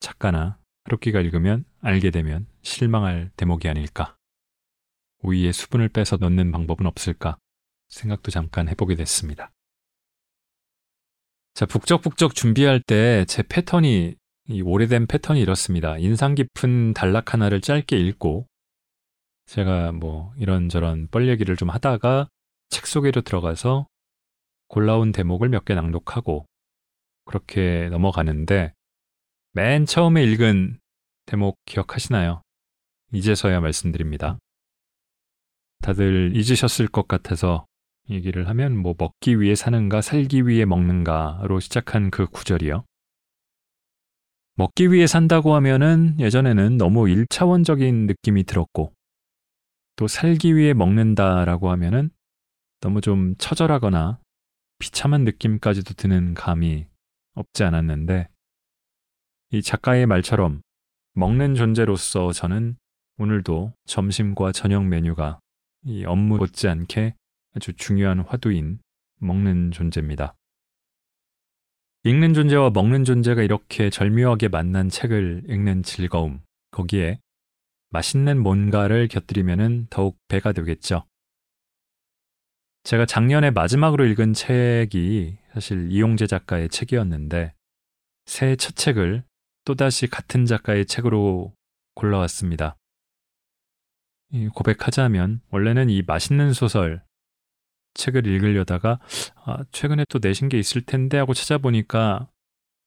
작가나 0.00 0.58
하루키가 0.82 1.20
읽으면 1.20 1.64
알게 1.80 2.10
되면 2.10 2.48
실망할 2.62 3.30
대목이 3.36 3.68
아닐까. 3.68 4.16
오이에 5.22 5.52
수분을 5.52 5.90
빼서 5.90 6.16
넣는 6.16 6.50
방법은 6.50 6.86
없을까 6.86 7.38
생각도 7.88 8.32
잠깐 8.32 8.68
해보게 8.68 8.96
됐습니다. 8.96 9.52
자, 11.54 11.66
북적북적 11.66 12.34
준비할 12.34 12.80
때 12.80 13.24
제 13.26 13.44
패턴이 13.44 14.16
이 14.48 14.62
오래된 14.62 15.06
패턴이 15.06 15.40
이렇습니다. 15.40 15.98
인상 15.98 16.34
깊은 16.34 16.94
단락 16.94 17.32
하나를 17.32 17.60
짧게 17.60 17.96
읽고 17.96 18.48
제가 19.46 19.92
뭐 19.92 20.32
이런저런 20.36 21.06
뻘 21.12 21.28
얘기를 21.28 21.56
좀 21.56 21.70
하다가 21.70 22.28
책 22.70 22.86
속에로 22.86 23.20
들어가서 23.22 23.86
골라온 24.68 25.12
대목을 25.12 25.48
몇 25.48 25.64
개 25.64 25.74
낭독하고 25.74 26.46
그렇게 27.24 27.88
넘어가는데 27.90 28.72
맨 29.52 29.86
처음에 29.86 30.22
읽은 30.24 30.78
대목 31.26 31.56
기억하시나요? 31.66 32.42
이제서야 33.12 33.60
말씀드립니다. 33.60 34.38
다들 35.82 36.32
잊으셨을 36.34 36.88
것 36.88 37.08
같아서 37.08 37.66
얘기를 38.10 38.48
하면 38.48 38.76
뭐 38.76 38.94
먹기 38.98 39.40
위해 39.40 39.54
사는가 39.54 40.00
살기 40.00 40.46
위해 40.46 40.64
먹는가로 40.64 41.60
시작한 41.60 42.10
그 42.10 42.26
구절이요. 42.26 42.84
먹기 44.56 44.90
위해 44.90 45.06
산다고 45.06 45.54
하면은 45.54 46.18
예전에는 46.18 46.78
너무 46.78 47.04
1차원적인 47.04 48.06
느낌이 48.06 48.44
들었고 48.44 48.92
또 49.96 50.08
살기 50.08 50.56
위해 50.56 50.74
먹는다라고 50.74 51.70
하면은 51.70 52.10
너무 52.80 53.00
좀 53.00 53.34
처절하거나 53.36 54.20
비참한 54.78 55.24
느낌까지도 55.24 55.94
드는 55.94 56.34
감이 56.34 56.86
없지 57.34 57.64
않았는데 57.64 58.28
이 59.50 59.62
작가의 59.62 60.06
말처럼 60.06 60.62
먹는 61.14 61.54
존재로서 61.54 62.32
저는 62.32 62.76
오늘도 63.18 63.72
점심과 63.86 64.52
저녁 64.52 64.86
메뉴가 64.86 65.40
이 65.84 66.04
업무 66.04 66.36
못지않게 66.36 67.14
아주 67.54 67.72
중요한 67.74 68.20
화두인 68.20 68.78
먹는 69.20 69.72
존재입니다. 69.72 70.34
읽는 72.04 72.34
존재와 72.34 72.70
먹는 72.70 73.04
존재가 73.04 73.42
이렇게 73.42 73.90
절묘하게 73.90 74.48
만난 74.48 74.88
책을 74.88 75.42
읽는 75.48 75.82
즐거움, 75.82 76.40
거기에 76.70 77.18
맛있는 77.90 78.40
뭔가를 78.40 79.08
곁들이면 79.08 79.88
더욱 79.90 80.16
배가 80.28 80.52
되겠죠. 80.52 81.04
제가 82.88 83.04
작년에 83.04 83.50
마지막으로 83.50 84.06
읽은 84.06 84.32
책이 84.32 85.36
사실 85.52 85.92
이용재 85.92 86.26
작가의 86.26 86.70
책이었는데 86.70 87.52
새첫 88.24 88.76
책을 88.76 89.24
또다시 89.66 90.06
같은 90.06 90.46
작가의 90.46 90.86
책으로 90.86 91.52
골라왔습니다. 91.96 92.78
고백하자면 94.54 95.42
원래는 95.50 95.90
이 95.90 96.00
맛있는 96.00 96.54
소설 96.54 97.04
책을 97.92 98.26
읽으려다가 98.26 99.00
아, 99.44 99.64
최근에 99.70 100.06
또 100.08 100.18
내신 100.18 100.48
게 100.48 100.58
있을 100.58 100.80
텐데 100.80 101.18
하고 101.18 101.34
찾아보니까 101.34 102.30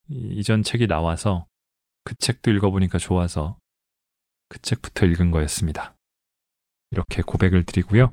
이전 0.08 0.64
책이 0.64 0.88
나와서 0.88 1.46
그 2.02 2.16
책도 2.16 2.50
읽어보니까 2.50 2.98
좋아서 2.98 3.56
그 4.48 4.58
책부터 4.62 5.06
읽은 5.06 5.30
거였습니다. 5.30 5.94
이렇게 6.90 7.22
고백을 7.22 7.62
드리고요. 7.62 8.10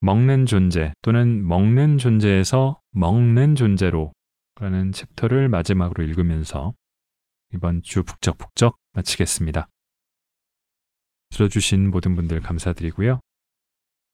먹는 0.00 0.46
존재 0.46 0.92
또는 1.02 1.46
먹는 1.46 1.98
존재에서 1.98 2.80
먹는 2.92 3.54
존재로 3.54 4.12
라는 4.56 4.92
챕터를 4.92 5.48
마지막으로 5.48 6.02
읽으면서 6.04 6.74
이번 7.52 7.82
주 7.82 8.02
북적북적 8.02 8.78
마치겠습니다. 8.92 9.68
들어주신 11.30 11.90
모든 11.90 12.16
분들 12.16 12.40
감사드리고요. 12.40 13.20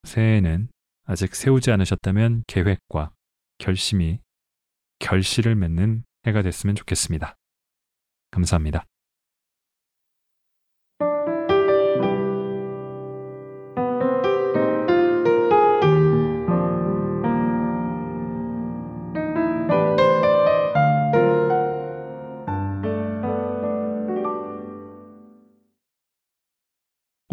새해에는 0.04 0.68
아직 1.04 1.34
세우지 1.34 1.70
않으셨다면 1.70 2.44
계획과 2.46 3.12
결심이 3.58 4.20
결실을 4.98 5.54
맺는 5.54 6.04
해가 6.26 6.42
됐으면 6.42 6.74
좋겠습니다. 6.74 7.36
감사합니다. 8.30 8.84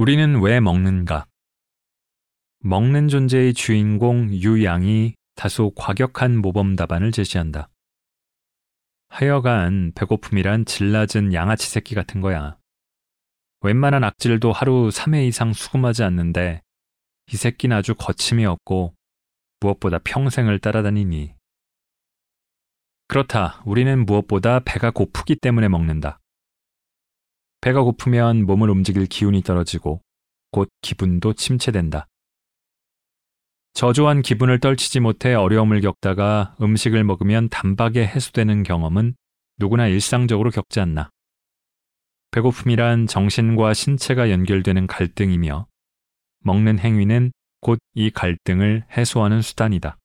우리는 0.03 0.41
왜 0.41 0.59
먹는가? 0.59 1.27
먹는 2.59 3.07
존재의 3.07 3.53
주인공 3.53 4.33
유양이 4.33 5.15
다소 5.35 5.71
과격한 5.75 6.39
모범 6.39 6.75
답안을 6.75 7.13
제시한다. 7.13 7.69
하여간 9.07 9.93
배고픔이란 9.95 10.65
질 10.65 10.91
낮은 10.91 11.33
양아치 11.33 11.69
새끼 11.69 11.95
같은 11.95 12.19
거야. 12.19 12.57
웬만한 13.61 14.03
악질도 14.03 14.51
하루 14.51 14.89
3회 14.91 15.25
이상 15.25 15.53
수금하지 15.53 16.03
않는데 16.03 16.63
이 17.31 17.37
새끼는 17.37 17.77
아주 17.77 17.95
거침이 17.95 18.45
없고 18.45 18.93
무엇보다 19.61 19.99
평생을 19.99 20.59
따라다니니. 20.59 21.33
그렇다. 23.07 23.63
우리는 23.65 24.05
무엇보다 24.05 24.59
배가 24.65 24.91
고프기 24.91 25.37
때문에 25.37 25.69
먹는다. 25.69 26.19
배가 27.63 27.81
고프면 27.81 28.45
몸을 28.45 28.69
움직일 28.69 29.05
기운이 29.05 29.41
떨어지고 29.41 30.01
곧 30.51 30.67
기분도 30.81 31.31
침체된다. 31.31 32.07
저조한 33.71 34.21
기분을 34.21 34.59
떨치지 34.59 34.99
못해 34.99 35.33
어려움을 35.33 35.79
겪다가 35.79 36.57
음식을 36.61 37.05
먹으면 37.05 37.47
단박에 37.47 38.05
해소되는 38.05 38.63
경험은 38.63 39.15
누구나 39.59 39.87
일상적으로 39.87 40.49
겪지 40.49 40.81
않나. 40.81 41.09
배고픔이란 42.31 43.07
정신과 43.07 43.73
신체가 43.73 44.29
연결되는 44.29 44.85
갈등이며 44.85 45.65
먹는 46.39 46.79
행위는 46.79 47.31
곧 47.61 47.79
이 47.93 48.09
갈등을 48.09 48.83
해소하는 48.91 49.41
수단이다. 49.41 49.97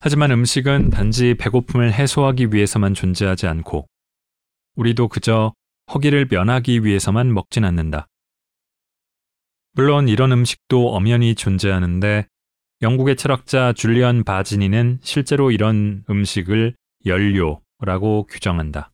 하지만 0.00 0.32
음식은 0.32 0.90
단지 0.90 1.32
배고픔을 1.32 1.94
해소하기 1.94 2.48
위해서만 2.52 2.92
존재하지 2.92 3.46
않고 3.46 3.86
우리도 4.74 5.08
그저 5.08 5.54
허기를 5.92 6.26
면하기 6.30 6.84
위해서만 6.84 7.32
먹진 7.34 7.64
않는다. 7.64 8.08
물론 9.72 10.08
이런 10.08 10.32
음식도 10.32 10.94
엄연히 10.94 11.34
존재하는데 11.34 12.26
영국의 12.82 13.16
철학자 13.16 13.72
줄리언 13.72 14.24
바지니는 14.24 15.00
실제로 15.02 15.50
이런 15.50 16.04
음식을 16.08 16.76
연료라고 17.06 18.26
규정한다. 18.26 18.92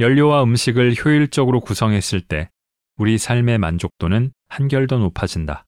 연료와 0.00 0.42
음식을 0.42 0.94
효율적으로 0.94 1.60
구성했을 1.60 2.20
때 2.20 2.50
우리 2.96 3.16
삶의 3.18 3.58
만족도는 3.58 4.32
한결 4.48 4.86
더 4.86 4.98
높아진다. 4.98 5.66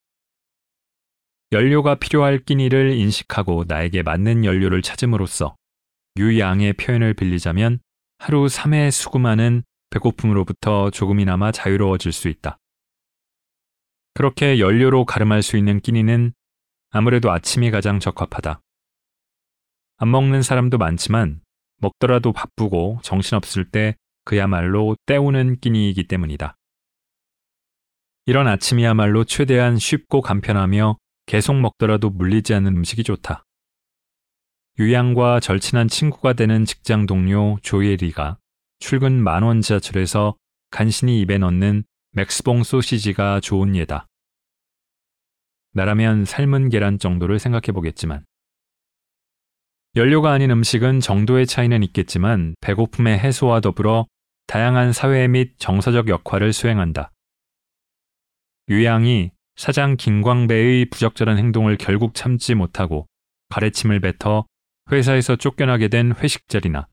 연료가 1.53 1.95
필요할 1.95 2.41
끼니를 2.41 2.93
인식하고 2.97 3.65
나에게 3.69 4.03
맞는 4.03 4.45
연료를 4.45 4.83
찾음으로써 4.83 5.57
유양의 6.19 6.75
표현을 6.75 7.15
빌리자면 7.15 7.79
하루 8.19 8.47
3회 8.47 8.91
수금하는 8.91 9.63
배고픔으로부터 9.97 10.91
조금이나마 10.91 11.53
자유로워질 11.53 12.13
수 12.13 12.29
있다. 12.29 12.59
그렇게 14.15 14.59
연료로 14.59 15.05
가름할 15.05 15.43
수 15.43 15.57
있는 15.57 15.81
끼니는 15.81 16.33
아무래도 16.91 17.31
아침이 17.31 17.71
가장 17.71 18.01
적합하다. 18.01 18.61
안 19.99 20.11
먹는 20.11 20.43
사람도 20.43 20.79
많지만 20.79 21.41
먹더라도 21.79 22.33
바쁘고 22.33 23.01
정신없을 23.03 23.71
때 23.71 23.97
그야말로 24.25 24.97
때우는 25.07 25.61
끼니이기 25.61 26.07
때문이다. 26.09 26.57
이런 28.27 28.49
아침이야말로 28.49 29.25
최대한 29.25 29.79
쉽고 29.79 30.21
간편하며 30.21 30.97
계속 31.27 31.55
먹더라도 31.55 32.11
물리지 32.11 32.55
않는 32.55 32.77
음식이 32.77 33.05
좋다. 33.05 33.45
유양과 34.79 35.41
절친한 35.41 35.89
친구가 35.89 36.33
되는 36.35 36.65
직장 36.65 37.07
동료 37.07 37.59
조예리가 37.63 38.39
출근 38.79 39.23
만원 39.23 39.63
지하철에서 39.63 40.37
간신히 40.71 41.21
입에 41.21 41.39
넣는 41.39 41.85
맥스봉 42.13 42.63
소시지가 42.63 43.41
좋은 43.41 43.77
예다. 43.77 44.07
나라면 45.73 46.25
삶은 46.25 46.71
계란 46.71 46.99
정도를 46.99 47.39
생각해 47.39 47.73
보겠지만 47.73 48.25
연료가 49.95 50.33
아닌 50.33 50.51
음식은 50.51 51.01
정도의 51.01 51.47
차이는 51.47 51.83
있겠지만 51.83 52.55
배고픔의 52.61 53.19
해소와 53.19 53.61
더불어 53.61 54.07
다양한 54.47 54.93
사회 54.93 55.27
및 55.27 55.59
정서적 55.59 56.09
역할을 56.09 56.53
수행한다. 56.53 57.13
유양이 58.69 59.31
사장 59.57 59.97
김광배의 59.97 60.87
부적절한 60.91 61.39
행동을 61.39 61.77
결국 61.79 62.15
참지 62.15 62.55
못하고 62.55 63.07
가래침을 63.49 64.01
뱉어 64.01 64.45
회사에서 64.93 65.37
쫓겨나게 65.37 65.89
된 65.89 66.15
회식 66.17 66.49
자리나 66.49 66.89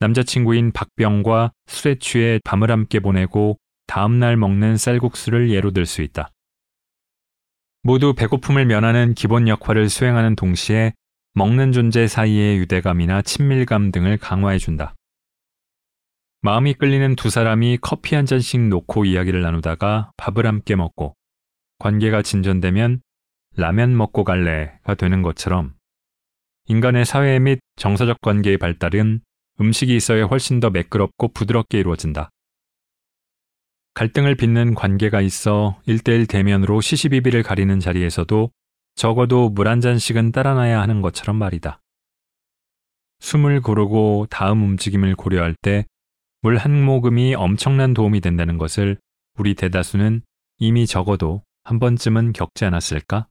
남자친구인 0.00 0.72
박병과 0.72 1.52
술에 1.66 1.96
취해 1.98 2.40
밤을 2.44 2.70
함께 2.70 3.00
보내고 3.00 3.58
다음날 3.86 4.36
먹는 4.36 4.76
쌀국수를 4.76 5.50
예로 5.50 5.72
들 5.72 5.84
수 5.84 6.02
있다. 6.02 6.30
모두 7.82 8.14
배고픔을 8.14 8.66
면하는 8.66 9.14
기본 9.14 9.46
역할을 9.48 9.88
수행하는 9.88 10.36
동시에 10.36 10.92
먹는 11.34 11.72
존재 11.72 12.06
사이의 12.06 12.58
유대감이나 12.58 13.22
친밀감 13.22 13.92
등을 13.92 14.16
강화해준다. 14.16 14.94
마음이 16.42 16.74
끌리는 16.74 17.14
두 17.16 17.28
사람이 17.28 17.78
커피 17.82 18.14
한 18.14 18.24
잔씩 18.24 18.68
놓고 18.68 19.04
이야기를 19.04 19.42
나누다가 19.42 20.12
밥을 20.16 20.46
함께 20.46 20.76
먹고 20.76 21.14
관계가 21.78 22.22
진전되면 22.22 23.02
라면 23.56 23.96
먹고 23.96 24.24
갈래가 24.24 24.94
되는 24.94 25.20
것처럼 25.22 25.74
인간의 26.68 27.04
사회 27.04 27.38
및 27.38 27.60
정서적 27.76 28.20
관계의 28.22 28.56
발달은 28.56 29.20
음식이 29.60 29.94
있어야 29.94 30.24
훨씬 30.26 30.60
더 30.60 30.70
매끄럽고 30.70 31.28
부드럽게 31.28 31.78
이루어진다. 31.80 32.30
갈등을 33.94 34.34
빚는 34.36 34.74
관계가 34.74 35.20
있어 35.20 35.80
일대일 35.86 36.26
대면으로 36.26 36.80
시시비비를 36.80 37.42
가리는 37.42 37.80
자리에서도 37.80 38.50
적어도 38.94 39.50
물 39.50 39.68
한 39.68 39.80
잔씩은 39.80 40.32
따라놔야 40.32 40.80
하는 40.80 41.02
것처럼 41.02 41.36
말이다. 41.36 41.80
숨을 43.20 43.60
고르고 43.60 44.26
다음 44.30 44.62
움직임을 44.62 45.14
고려할 45.16 45.54
때 45.62 45.84
물 46.42 46.56
한 46.56 46.82
모금이 46.82 47.34
엄청난 47.34 47.92
도움이 47.92 48.22
된다는 48.22 48.56
것을 48.56 48.96
우리 49.36 49.54
대다수는 49.54 50.22
이미 50.58 50.86
적어도 50.86 51.42
한 51.64 51.78
번쯤은 51.78 52.32
겪지 52.32 52.64
않았을까? 52.64 53.28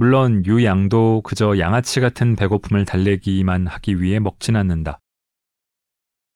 물론 0.00 0.46
유 0.46 0.64
양도 0.64 1.20
그저 1.20 1.58
양아치 1.58 2.00
같은 2.00 2.34
배고픔을 2.34 2.86
달래기만 2.86 3.66
하기 3.66 4.00
위해 4.00 4.18
먹진 4.18 4.56
않는다. 4.56 4.98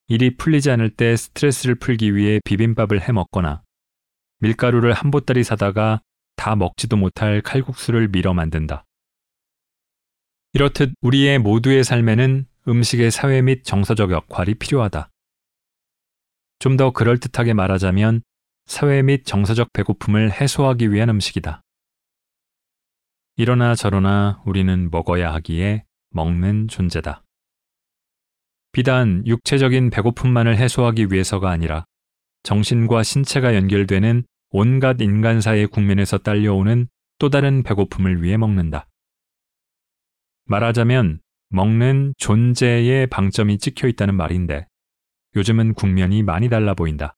일이 0.08 0.36
풀리지 0.36 0.70
않을 0.70 0.90
때 0.90 1.16
스트레스를 1.16 1.76
풀기 1.76 2.14
위해 2.14 2.40
비빔밥을 2.44 3.00
해 3.00 3.12
먹거나 3.12 3.62
밀가루를 4.40 4.92
한 4.92 5.10
보따리 5.10 5.44
사다가 5.44 6.02
다 6.36 6.56
먹지도 6.56 6.98
못할 6.98 7.40
칼국수를 7.40 8.08
밀어 8.08 8.34
만든다. 8.34 8.84
이렇듯 10.52 10.92
우리의 11.00 11.38
모두의 11.38 11.84
삶에는 11.84 12.46
음식의 12.68 13.10
사회 13.10 13.40
및 13.40 13.64
정서적 13.64 14.10
역할이 14.10 14.56
필요하다. 14.56 15.08
좀 16.58 16.76
더 16.76 16.90
그럴듯하게 16.90 17.54
말하자면 17.54 18.20
사회 18.66 19.00
및 19.00 19.24
정서적 19.24 19.72
배고픔을 19.72 20.32
해소하기 20.32 20.92
위한 20.92 21.08
음식이다. 21.08 21.63
이러나 23.36 23.74
저러나 23.74 24.40
우리는 24.46 24.90
먹어야 24.92 25.34
하기에 25.34 25.84
먹는 26.10 26.68
존재다. 26.68 27.24
비단 28.70 29.26
육체적인 29.26 29.90
배고픔만을 29.90 30.56
해소하기 30.56 31.08
위해서가 31.10 31.50
아니라 31.50 31.84
정신과 32.44 33.02
신체가 33.02 33.56
연결되는 33.56 34.24
온갖 34.50 35.00
인간사의 35.00 35.66
국면에서 35.66 36.18
딸려오는 36.18 36.86
또 37.18 37.28
다른 37.28 37.64
배고픔을 37.64 38.22
위해 38.22 38.36
먹는다. 38.36 38.86
말하자면 40.44 41.20
먹는 41.48 42.14
존재의 42.18 43.08
방점이 43.08 43.58
찍혀 43.58 43.88
있다는 43.88 44.14
말인데 44.14 44.68
요즘은 45.34 45.74
국면이 45.74 46.22
많이 46.22 46.48
달라 46.48 46.74
보인다. 46.74 47.16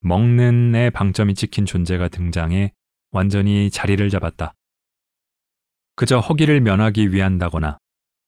먹는의 0.00 0.90
방점이 0.90 1.34
찍힌 1.34 1.66
존재가 1.66 2.08
등장해 2.08 2.72
완전히 3.10 3.70
자리를 3.70 4.08
잡았다. 4.10 4.54
그저 5.94 6.18
허기를 6.18 6.60
면하기 6.60 7.12
위한다거나 7.12 7.78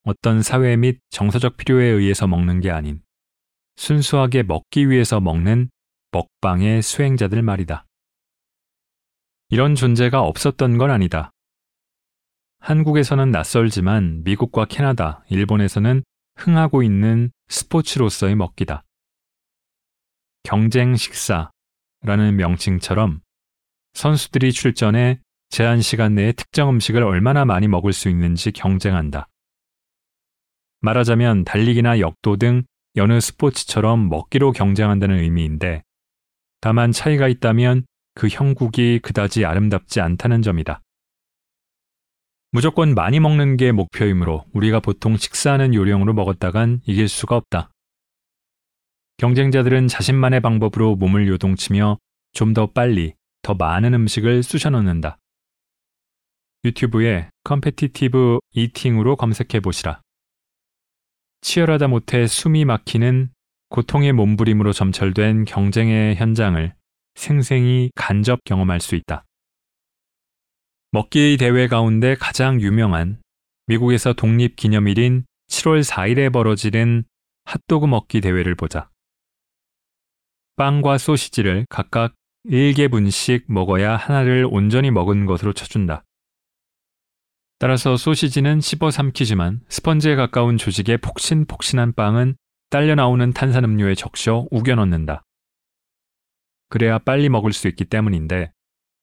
어떤 0.04 0.42
사회 0.42 0.76
및 0.76 1.00
정서적 1.10 1.56
필요에 1.56 1.84
의해서 1.84 2.26
먹는 2.26 2.60
게 2.60 2.70
아닌 2.70 3.02
순수하게 3.76 4.42
먹기 4.42 4.88
위해서 4.88 5.20
먹는 5.20 5.70
먹방의 6.10 6.82
수행자들 6.82 7.42
말이다. 7.42 7.84
이런 9.50 9.74
존재가 9.74 10.22
없었던 10.22 10.78
건 10.78 10.90
아니다. 10.90 11.30
한국에서는 12.60 13.30
낯설지만 13.30 14.24
미국과 14.24 14.64
캐나다, 14.64 15.24
일본에서는 15.28 16.02
흥하고 16.36 16.82
있는 16.82 17.30
스포츠로서의 17.48 18.34
먹기다. 18.34 18.84
경쟁 20.42 20.96
식사라는 20.96 22.36
명칭처럼 22.36 23.20
선수들이 23.98 24.52
출전해 24.52 25.20
제한 25.50 25.80
시간 25.80 26.14
내에 26.14 26.30
특정 26.30 26.70
음식을 26.70 27.02
얼마나 27.02 27.44
많이 27.44 27.66
먹을 27.66 27.92
수 27.92 28.08
있는지 28.08 28.52
경쟁한다. 28.52 29.28
말하자면 30.82 31.42
달리기나 31.42 31.98
역도 31.98 32.36
등 32.36 32.62
여느 32.94 33.18
스포츠처럼 33.18 34.08
먹기로 34.08 34.52
경쟁한다는 34.52 35.18
의미인데 35.18 35.82
다만 36.60 36.92
차이가 36.92 37.26
있다면 37.26 37.86
그 38.14 38.28
형국이 38.28 39.00
그다지 39.00 39.44
아름답지 39.44 40.00
않다는 40.00 40.42
점이다. 40.42 40.80
무조건 42.52 42.94
많이 42.94 43.18
먹는 43.18 43.56
게 43.56 43.72
목표이므로 43.72 44.44
우리가 44.52 44.78
보통 44.78 45.16
식사하는 45.16 45.74
요령으로 45.74 46.12
먹었다간 46.12 46.82
이길 46.86 47.08
수가 47.08 47.34
없다. 47.34 47.70
경쟁자들은 49.16 49.88
자신만의 49.88 50.40
방법으로 50.40 50.94
몸을 50.94 51.26
요동치며 51.26 51.98
좀 52.32 52.54
더 52.54 52.66
빨리, 52.70 53.14
더 53.48 53.54
많은 53.54 53.94
음식을 53.94 54.42
쑤셔 54.42 54.68
넣는다. 54.68 55.16
유튜브에 56.66 57.30
competitive 57.44 58.40
eating으로 58.52 59.16
검색해 59.16 59.60
보시라. 59.60 60.02
치열하다 61.40 61.88
못해 61.88 62.26
숨이 62.26 62.66
막히는 62.66 63.30
고통의 63.70 64.12
몸부림으로 64.12 64.74
점철된 64.74 65.46
경쟁의 65.46 66.16
현장을 66.16 66.74
생생히 67.14 67.90
간접 67.94 68.44
경험할 68.44 68.80
수 68.80 68.96
있다. 68.96 69.24
먹기 70.90 71.38
대회 71.40 71.68
가운데 71.68 72.16
가장 72.16 72.60
유명한 72.60 73.18
미국에서 73.66 74.12
독립 74.12 74.56
기념일인 74.56 75.24
7월 75.48 75.82
4일에 75.82 76.30
벌어지는 76.30 77.04
핫도그 77.46 77.86
먹기 77.86 78.20
대회를 78.20 78.56
보자. 78.56 78.90
빵과 80.56 80.98
소시지를 80.98 81.64
각각 81.70 82.12
1개분씩 82.48 83.44
먹어야 83.46 83.96
하나를 83.96 84.46
온전히 84.50 84.90
먹은 84.90 85.26
것으로 85.26 85.52
쳐준다. 85.52 86.04
따라서 87.58 87.96
소시지는 87.96 88.60
씹어 88.60 88.90
삼키지만 88.90 89.62
스펀지에 89.68 90.14
가까운 90.16 90.56
조직의 90.56 90.98
폭신폭신한 90.98 91.94
빵은 91.94 92.36
딸려 92.70 92.94
나오는 92.94 93.32
탄산음료에 93.32 93.94
적셔 93.94 94.46
우겨 94.50 94.74
넣는다. 94.76 95.22
그래야 96.68 96.98
빨리 96.98 97.28
먹을 97.28 97.52
수 97.52 97.66
있기 97.68 97.84
때문인데 97.86 98.52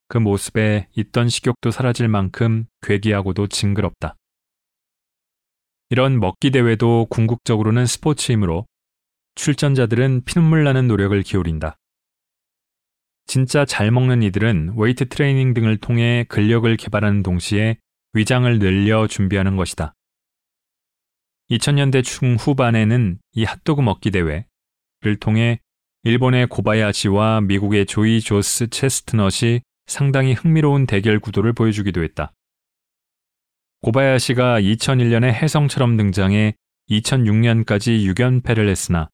그 0.07 0.17
모습에 0.17 0.87
있던 0.95 1.29
식욕도 1.29 1.71
사라질 1.71 2.07
만큼 2.07 2.65
괴기하고도 2.81 3.47
징그럽다. 3.47 4.15
이런 5.89 6.19
먹기 6.19 6.51
대회도 6.51 7.07
궁극적으로는 7.09 7.85
스포츠이므로 7.85 8.65
출전자들은 9.35 10.23
피눈물 10.25 10.63
나는 10.63 10.87
노력을 10.87 11.21
기울인다. 11.23 11.75
진짜 13.27 13.65
잘 13.65 13.91
먹는 13.91 14.23
이들은 14.23 14.73
웨이트 14.77 15.09
트레이닝 15.09 15.53
등을 15.53 15.77
통해 15.77 16.25
근력을 16.29 16.75
개발하는 16.77 17.23
동시에 17.23 17.77
위장을 18.13 18.59
늘려 18.59 19.07
준비하는 19.07 19.55
것이다. 19.55 19.93
2000년대 21.49 22.03
중후반에는 22.03 23.19
이 23.33 23.43
핫도그 23.43 23.81
먹기 23.81 24.11
대회를 24.11 24.45
통해 25.19 25.59
일본의 26.03 26.47
고바야시와 26.47 27.41
미국의 27.41 27.87
조이 27.87 28.21
조스 28.21 28.67
체스트넛이 28.69 29.61
상당히 29.87 30.33
흥미로운 30.33 30.85
대결 30.85 31.19
구도를 31.19 31.53
보여주기도 31.53 32.03
했다. 32.03 32.31
고바야시가 33.81 34.61
2001년에 34.61 35.33
해성처럼 35.33 35.97
등장해 35.97 36.55
2006년까지 36.89 38.13
6연패를 38.13 38.67
했으나 38.67 39.09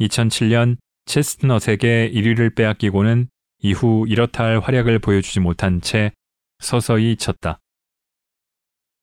2007년 0.00 0.76
체스트넛에게 1.06 2.10
1위를 2.12 2.54
빼앗기고는 2.54 3.28
이후 3.60 4.04
이렇다 4.08 4.44
할 4.44 4.58
활약을 4.58 4.98
보여주지 4.98 5.40
못한 5.40 5.80
채 5.80 6.12
서서히 6.58 7.16
쳤다. 7.16 7.60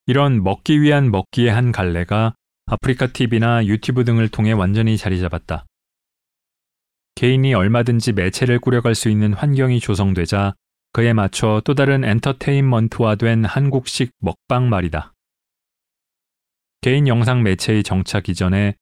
이런 0.05 0.43
먹기 0.43 0.81
위한 0.81 1.11
먹기의 1.11 1.49
한 1.49 1.71
갈래가 1.71 2.35
아프리카 2.65 3.07
TV나 3.07 3.65
유튜브 3.65 4.03
등을 4.03 4.29
통해 4.29 4.51
완전히 4.51 4.97
자리 4.97 5.19
잡았다. 5.19 5.65
개인이 7.15 7.53
얼마든지 7.53 8.13
매체를 8.13 8.59
꾸려갈 8.59 8.95
수 8.95 9.09
있는 9.09 9.33
환경이 9.33 9.79
조성되자 9.79 10.55
그에 10.91 11.13
맞춰 11.13 11.61
또 11.65 11.73
다른 11.73 12.03
엔터테인먼트화 12.03 13.15
된 13.15 13.45
한국식 13.45 14.11
먹방 14.19 14.69
말이다. 14.69 15.13
개인 16.81 17.07
영상 17.07 17.43
매체의 17.43 17.83
정착 17.83 18.29
이전에 18.29 18.75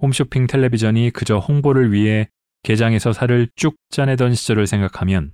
홈쇼핑 0.00 0.46
텔레비전이 0.46 1.10
그저 1.10 1.38
홍보를 1.38 1.92
위해 1.92 2.28
게장에서 2.62 3.12
살을 3.12 3.48
쭉 3.56 3.76
짜내던 3.90 4.34
시절을 4.34 4.66
생각하면 4.66 5.32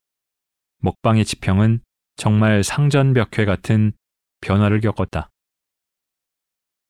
먹방의 0.79 1.25
지평은 1.25 1.81
정말 2.17 2.63
상전벽회 2.63 3.45
같은 3.45 3.93
변화를 4.41 4.81
겪었다. 4.81 5.31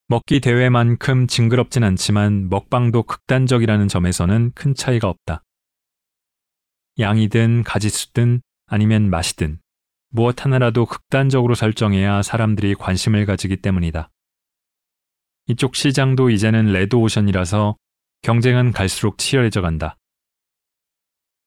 먹기 0.08 0.40
대회만큼 0.40 1.26
징그럽진 1.26 1.82
않지만 1.82 2.48
먹방도 2.48 3.02
극단적이라는 3.02 3.88
점에서는 3.88 4.52
큰 4.54 4.74
차이가 4.74 5.08
없다. 5.08 5.42
양이든 6.98 7.64
가지수든 7.64 8.40
아니면 8.66 9.10
맛이든 9.10 9.58
무엇 10.10 10.44
하나라도 10.44 10.86
극단적으로 10.86 11.54
설정해야 11.54 12.22
사람들이 12.22 12.74
관심을 12.74 13.26
가지기 13.26 13.56
때문이다. 13.56 14.10
이쪽 15.48 15.76
시장도 15.76 16.30
이제는 16.30 16.72
레드오션이라서 16.72 17.76
경쟁은 18.22 18.72
갈수록 18.72 19.18
치열해져 19.18 19.60
간다. 19.60 19.96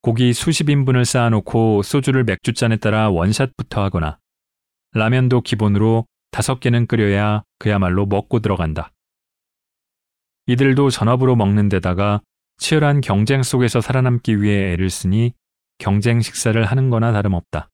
고기 0.01 0.31
수십 0.33 0.69
인분을 0.69 1.03
쌓아놓고 1.03 1.83
소주를 1.83 2.23
맥주잔에 2.23 2.77
따라 2.77 3.09
원샷부터 3.09 3.83
하거나 3.83 4.17
라면도 4.93 5.41
기본으로 5.41 6.05
다섯 6.31 6.59
개는 6.59 6.87
끓여야 6.87 7.43
그야말로 7.57 8.05
먹고 8.05 8.39
들어간다. 8.39 8.91
이들도 10.47 10.89
전업으로 10.89 11.35
먹는 11.35 11.69
데다가 11.69 12.21
치열한 12.57 13.01
경쟁 13.01 13.43
속에서 13.43 13.81
살아남기 13.81 14.41
위해 14.41 14.71
애를 14.73 14.89
쓰니 14.89 15.33
경쟁 15.79 16.21
식사를 16.21 16.63
하는 16.63 16.89
거나 16.89 17.11
다름없다. 17.11 17.69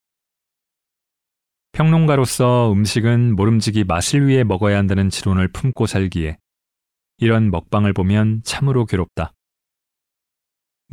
평론가로서 1.73 2.71
음식은 2.71 3.35
모름지기 3.35 3.83
맛을 3.83 4.27
위해 4.27 4.43
먹어야 4.43 4.77
한다는 4.77 5.09
지론을 5.09 5.49
품고 5.49 5.85
살기에 5.85 6.37
이런 7.17 7.51
먹방을 7.51 7.93
보면 7.93 8.41
참으로 8.43 8.85
괴롭다. 8.85 9.34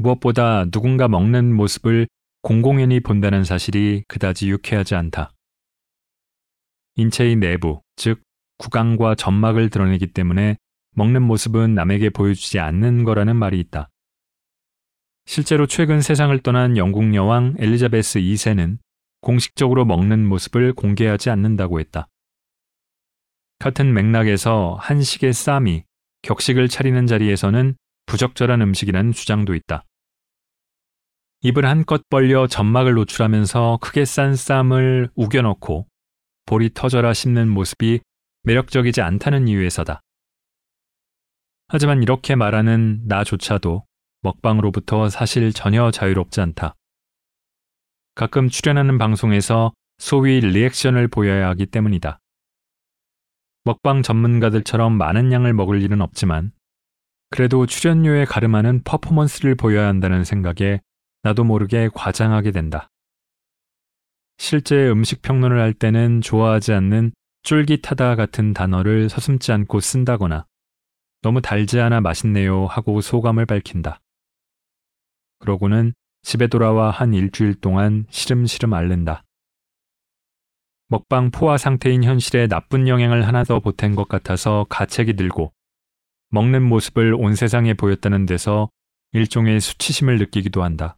무엇보다 0.03 0.67
누군가 0.67 1.09
먹는 1.09 1.55
모습을 1.55 2.09
공공연히 2.43 3.01
본다는 3.01 3.45
사실이 3.45 4.05
그다지 4.09 4.51
유쾌하지 4.51 4.97
않다. 4.97 5.33
인체의 6.97 7.37
내부, 7.37 7.81
즉 7.97 8.21
구강과 8.59 9.15
점막을 9.15 9.71
드러내기 9.71 10.09
때문에 10.09 10.57
먹는 10.95 11.23
모습은 11.23 11.75
남에게 11.75 12.11
보여주지 12.11 12.59
않는 12.59 13.05
거라는 13.05 13.37
말이 13.37 13.59
있다. 13.61 13.89
실제로 15.25 15.67
최근 15.67 16.01
세상을 16.01 16.37
떠난 16.41 16.77
영국 16.77 17.15
여왕 17.15 17.55
엘리자베스 17.59 18.19
2세는 18.19 18.79
공식적으로 19.21 19.85
먹는 19.85 20.27
모습을 20.27 20.73
공개하지 20.75 21.31
않는다고 21.31 21.79
했다. 21.81 22.09
같은 23.61 23.95
맥락에서 23.95 24.77
한식의 24.81 25.33
쌈이 25.33 25.85
격식을 26.23 26.69
차리는 26.69 27.07
자리에서는 27.07 27.77
부적절한 28.07 28.61
음식이라는 28.61 29.13
주장도 29.13 29.55
있다. 29.55 29.85
입을 31.45 31.67
한껏 31.67 32.09
벌려 32.09 32.47
점막을 32.47 32.95
노출하면서 32.95 33.79
크게 33.81 34.05
싼 34.05 34.37
쌈을 34.37 35.11
우겨넣고 35.17 35.89
볼이 36.47 36.71
터져라 36.73 37.13
씹는 37.13 37.49
모습이 37.49 38.01
매력적이지 38.45 39.01
않다는 39.01 39.49
이유에서다. 39.49 40.01
하지만 41.67 42.03
이렇게 42.03 42.37
말하는 42.37 43.03
나조차도 43.07 43.85
먹방으로부터 44.21 45.09
사실 45.09 45.53
전혀 45.53 45.91
자유롭지 45.91 46.41
않다. 46.41 46.75
가끔 48.15 48.49
출연하는 48.49 48.99
방송에서 48.99 49.73
소위 49.99 50.39
리액션을 50.41 51.09
보여야 51.09 51.49
하기 51.49 51.67
때문이다. 51.67 52.21
먹방 53.65 54.03
전문가들처럼 54.03 54.93
많은 54.93 55.33
양을 55.33 55.55
먹을 55.55 55.83
일은 55.83 56.03
없지만 56.03 56.53
그래도 57.31 57.67
출연료에 57.67 58.27
가름하는 58.27 58.83
퍼포먼스를 58.85 59.57
보여야 59.57 59.89
한다는 59.89 60.23
생각에 60.23 60.81
나도 61.23 61.45
모르게 61.45 61.89
과장하게 61.95 62.51
된다. 62.51 62.89
실제 64.39 64.89
음식 64.91 65.23
평론을 65.23 65.61
할 65.61 65.73
때는 65.73 66.21
좋아하지 66.21 66.73
않는 66.73 67.13
쫄깃하다 67.43 68.17
같은 68.17 68.53
단어를 68.53 69.09
서슴지 69.09 69.53
않고 69.53 69.81
쓴다거나 69.81 70.47
너무 71.23 71.41
달지 71.41 71.81
않아 71.81 72.01
맛있네요 72.01 72.67
하고 72.67 73.01
소감을 73.01 73.47
밝힌다. 73.47 74.01
그러고는 75.39 75.93
집에 76.23 76.47
돌아와 76.47 76.91
한 76.91 77.15
일주일 77.15 77.55
동안 77.55 78.07
시름시름 78.11 78.73
앓는다. 78.73 79.25
먹방 80.89 81.31
포화 81.31 81.57
상태인 81.57 82.05
현실에 82.05 82.49
나쁜 82.49 82.87
영향을 82.87 83.27
하나 83.27 83.45
더 83.45 83.61
보탠 83.61 83.95
것 83.95 84.09
같아서 84.09 84.67
가책이 84.69 85.15
들고 85.15 85.53
먹는 86.31 86.63
모습을 86.63 87.15
온 87.15 87.35
세상에 87.35 87.75
보였다는 87.75 88.27
데서 88.27 88.71
일종의 89.13 89.61
수치심을 89.61 90.19
느끼기도 90.19 90.63
한다. 90.63 90.97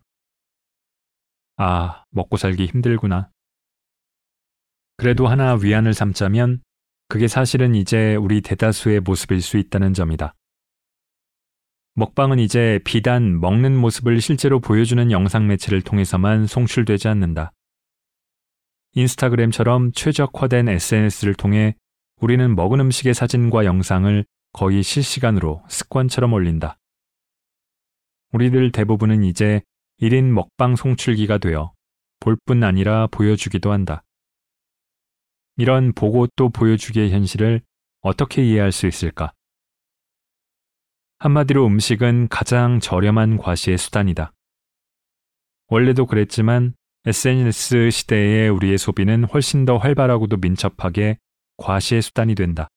아, 1.57 2.05
먹고 2.11 2.37
살기 2.37 2.67
힘들구나. 2.67 3.31
그래도 4.97 5.27
하나 5.27 5.55
위안을 5.55 5.95
삼자면 5.95 6.63
그게 7.09 7.29
사실은 7.29 7.75
이제 7.75 8.17
우리 8.17 8.41
대다수의 8.41 9.01
모습일 9.01 9.41
수 9.43 9.59
있다는 9.59 9.95
점이다. 9.95 10.35
먹방은 11.95 12.41
이제 12.41 12.81
비단 12.85 13.41
먹는 13.41 13.77
모습을 13.77 14.21
실제로 14.21 14.59
보여주는 14.59 15.11
영상 15.13 15.47
매체를 15.47 15.83
통해서만 15.83 16.47
송출되지 16.47 17.07
않는다. 17.09 17.53
인스타그램처럼 18.95 19.93
최적화된 19.93 20.69
SNS를 20.69 21.35
통해 21.35 21.77
우리는 22.21 22.55
먹은 22.55 22.81
음식의 22.81 23.15
사진과 23.15 23.65
영상을 23.65 24.25
거의 24.53 24.83
실시간으로 24.83 25.63
습관처럼 25.69 26.33
올린다. 26.33 26.79
우리들 28.33 28.73
대부분은 28.73 29.23
이제 29.25 29.63
1인 30.01 30.25
먹방 30.25 30.77
송출기가 30.77 31.39
되어 31.39 31.73
볼 32.21 32.37
뿐 32.47 32.63
아니라 32.65 33.07
보여주기도 33.09 33.71
한다. 33.73 34.03
이런 35.57 35.93
보고 35.93 36.27
또 36.37 36.49
보여주기의 36.49 37.13
현실을 37.13 37.61
어떻게 38.01 38.45
이해할 38.45 38.73
수 38.73 38.87
있을까? 38.87 39.33
한마디로 41.19 41.67
음식은 41.67 42.29
가장 42.29 42.81
저렴한 42.81 43.39
과시의 43.39 43.79
수단이다. 43.79 44.33
원래도 45.69 46.07
그랬지만 46.07 46.75
SNS 47.07 47.91
시대의 47.91 48.49
우리의 48.51 48.79
소비는 48.79 49.25
훨씬 49.25 49.65
더 49.65 49.77
활발하고도 49.77 50.39
민첩하게 50.39 51.19
과시의 51.59 52.03
수단이 52.03 52.35
된다. 52.35 52.69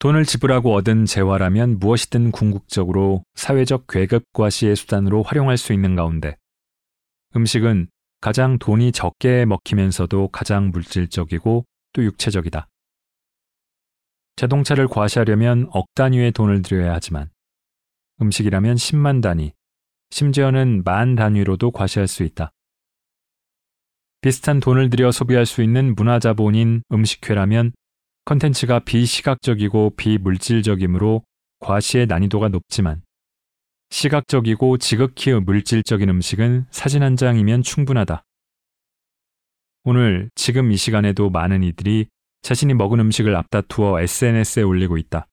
돈을 0.00 0.24
지불하고 0.24 0.72
얻은 0.76 1.04
재화라면 1.04 1.78
무엇이든 1.78 2.30
궁극적으로 2.30 3.22
사회적 3.34 3.84
괴급 3.86 4.24
과시의 4.32 4.74
수단으로 4.74 5.22
활용할 5.22 5.58
수 5.58 5.74
있는 5.74 5.94
가운데 5.94 6.38
음식은 7.36 7.88
가장 8.22 8.58
돈이 8.58 8.92
적게 8.92 9.44
먹히면서도 9.44 10.28
가장 10.28 10.70
물질적이고 10.70 11.66
또 11.92 12.04
육체적이다. 12.04 12.66
자동차를 14.36 14.88
과시하려면 14.88 15.68
억 15.70 15.84
단위의 15.94 16.32
돈을 16.32 16.62
들여야 16.62 16.94
하지만 16.94 17.28
음식이라면 18.22 18.76
10만 18.76 19.20
단위, 19.20 19.52
심지어는 20.08 20.82
만 20.82 21.14
단위로도 21.14 21.72
과시할 21.72 22.08
수 22.08 22.22
있다. 22.22 22.52
비슷한 24.22 24.60
돈을 24.60 24.88
들여 24.88 25.12
소비할 25.12 25.44
수 25.44 25.62
있는 25.62 25.94
문화자본인 25.94 26.84
음식회라면 26.90 27.72
컨텐츠가 28.30 28.78
비시각적이고 28.78 29.96
비물질적이므로 29.96 31.24
과시의 31.58 32.06
난이도가 32.06 32.46
높지만 32.46 33.02
시각적이고 33.90 34.78
지극히 34.78 35.32
물질적인 35.32 36.08
음식은 36.08 36.66
사진 36.70 37.02
한 37.02 37.16
장이면 37.16 37.64
충분하다. 37.64 38.22
오늘 39.82 40.30
지금 40.36 40.70
이 40.70 40.76
시간에도 40.76 41.28
많은 41.28 41.64
이들이 41.64 42.06
자신이 42.42 42.72
먹은 42.74 43.00
음식을 43.00 43.34
앞다투어 43.34 44.00
SNS에 44.00 44.62
올리고 44.62 44.96
있다. 44.96 45.26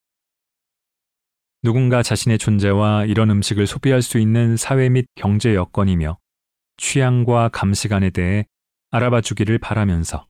누군가 1.62 2.02
자신의 2.02 2.40
존재와 2.40 3.06
이런 3.06 3.30
음식을 3.30 3.68
소비할 3.68 4.02
수 4.02 4.18
있는 4.18 4.58
사회 4.58 4.90
및 4.90 5.06
경제 5.14 5.54
여건이며 5.54 6.18
취향과 6.78 7.50
감시관에 7.50 8.10
대해 8.10 8.48
알아봐 8.90 9.22
주기를 9.22 9.60
바라면서. 9.60 10.26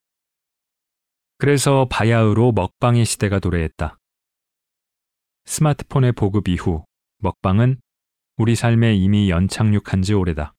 그래서 1.40 1.88
바야흐로 1.90 2.52
먹방의 2.54 3.06
시대가 3.06 3.40
도래했다. 3.40 4.00
스마트폰의 5.46 6.14
보급 6.14 6.48
이후 6.48 6.84
먹방은 7.20 7.80
우리 8.38 8.56
삶에 8.56 8.96
이미 8.96 9.30
연착륙한 9.30 10.02
지 10.02 10.14
오래다. 10.14 10.54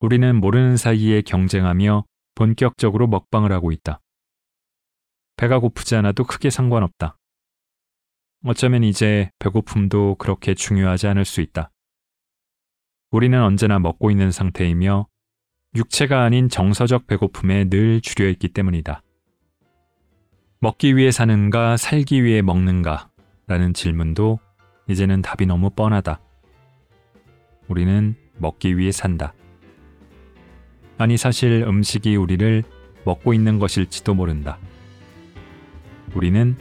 우리는 0.00 0.36
모르는 0.36 0.76
사이에 0.76 1.22
경쟁하며 1.22 2.04
본격적으로 2.34 3.06
먹방을 3.06 3.52
하고 3.52 3.72
있다. 3.72 4.00
배가 5.36 5.58
고프지 5.58 5.96
않아도 5.96 6.24
크게 6.24 6.50
상관없다. 6.50 7.16
어쩌면 8.44 8.84
이제 8.84 9.30
배고픔도 9.38 10.16
그렇게 10.16 10.54
중요하지 10.54 11.06
않을 11.08 11.24
수 11.24 11.40
있다. 11.40 11.70
우리는 13.10 13.40
언제나 13.40 13.78
먹고 13.78 14.10
있는 14.10 14.30
상태이며 14.30 15.06
육체가 15.74 16.22
아닌 16.22 16.48
정서적 16.48 17.06
배고픔에 17.06 17.68
늘 17.68 18.00
주려 18.00 18.28
있기 18.28 18.48
때문이다. 18.48 19.03
먹기 20.64 20.96
위해 20.96 21.10
사는가, 21.10 21.76
살기 21.76 22.24
위해 22.24 22.40
먹는가? 22.40 23.10
라는 23.46 23.74
질문도 23.74 24.38
이제는 24.88 25.20
답이 25.20 25.44
너무 25.44 25.68
뻔하다. 25.68 26.18
우리는 27.68 28.14
먹기 28.38 28.78
위해 28.78 28.90
산다. 28.90 29.34
아니, 30.96 31.18
사실 31.18 31.62
음식이 31.68 32.16
우리를 32.16 32.62
먹고 33.04 33.34
있는 33.34 33.58
것일지도 33.58 34.14
모른다. 34.14 34.56
우리는 36.14 36.56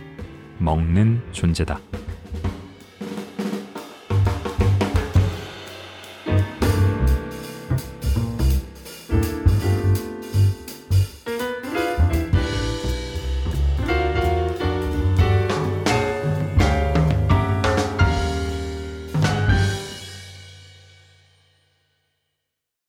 먹는 0.58 1.22
존재다. 1.32 1.80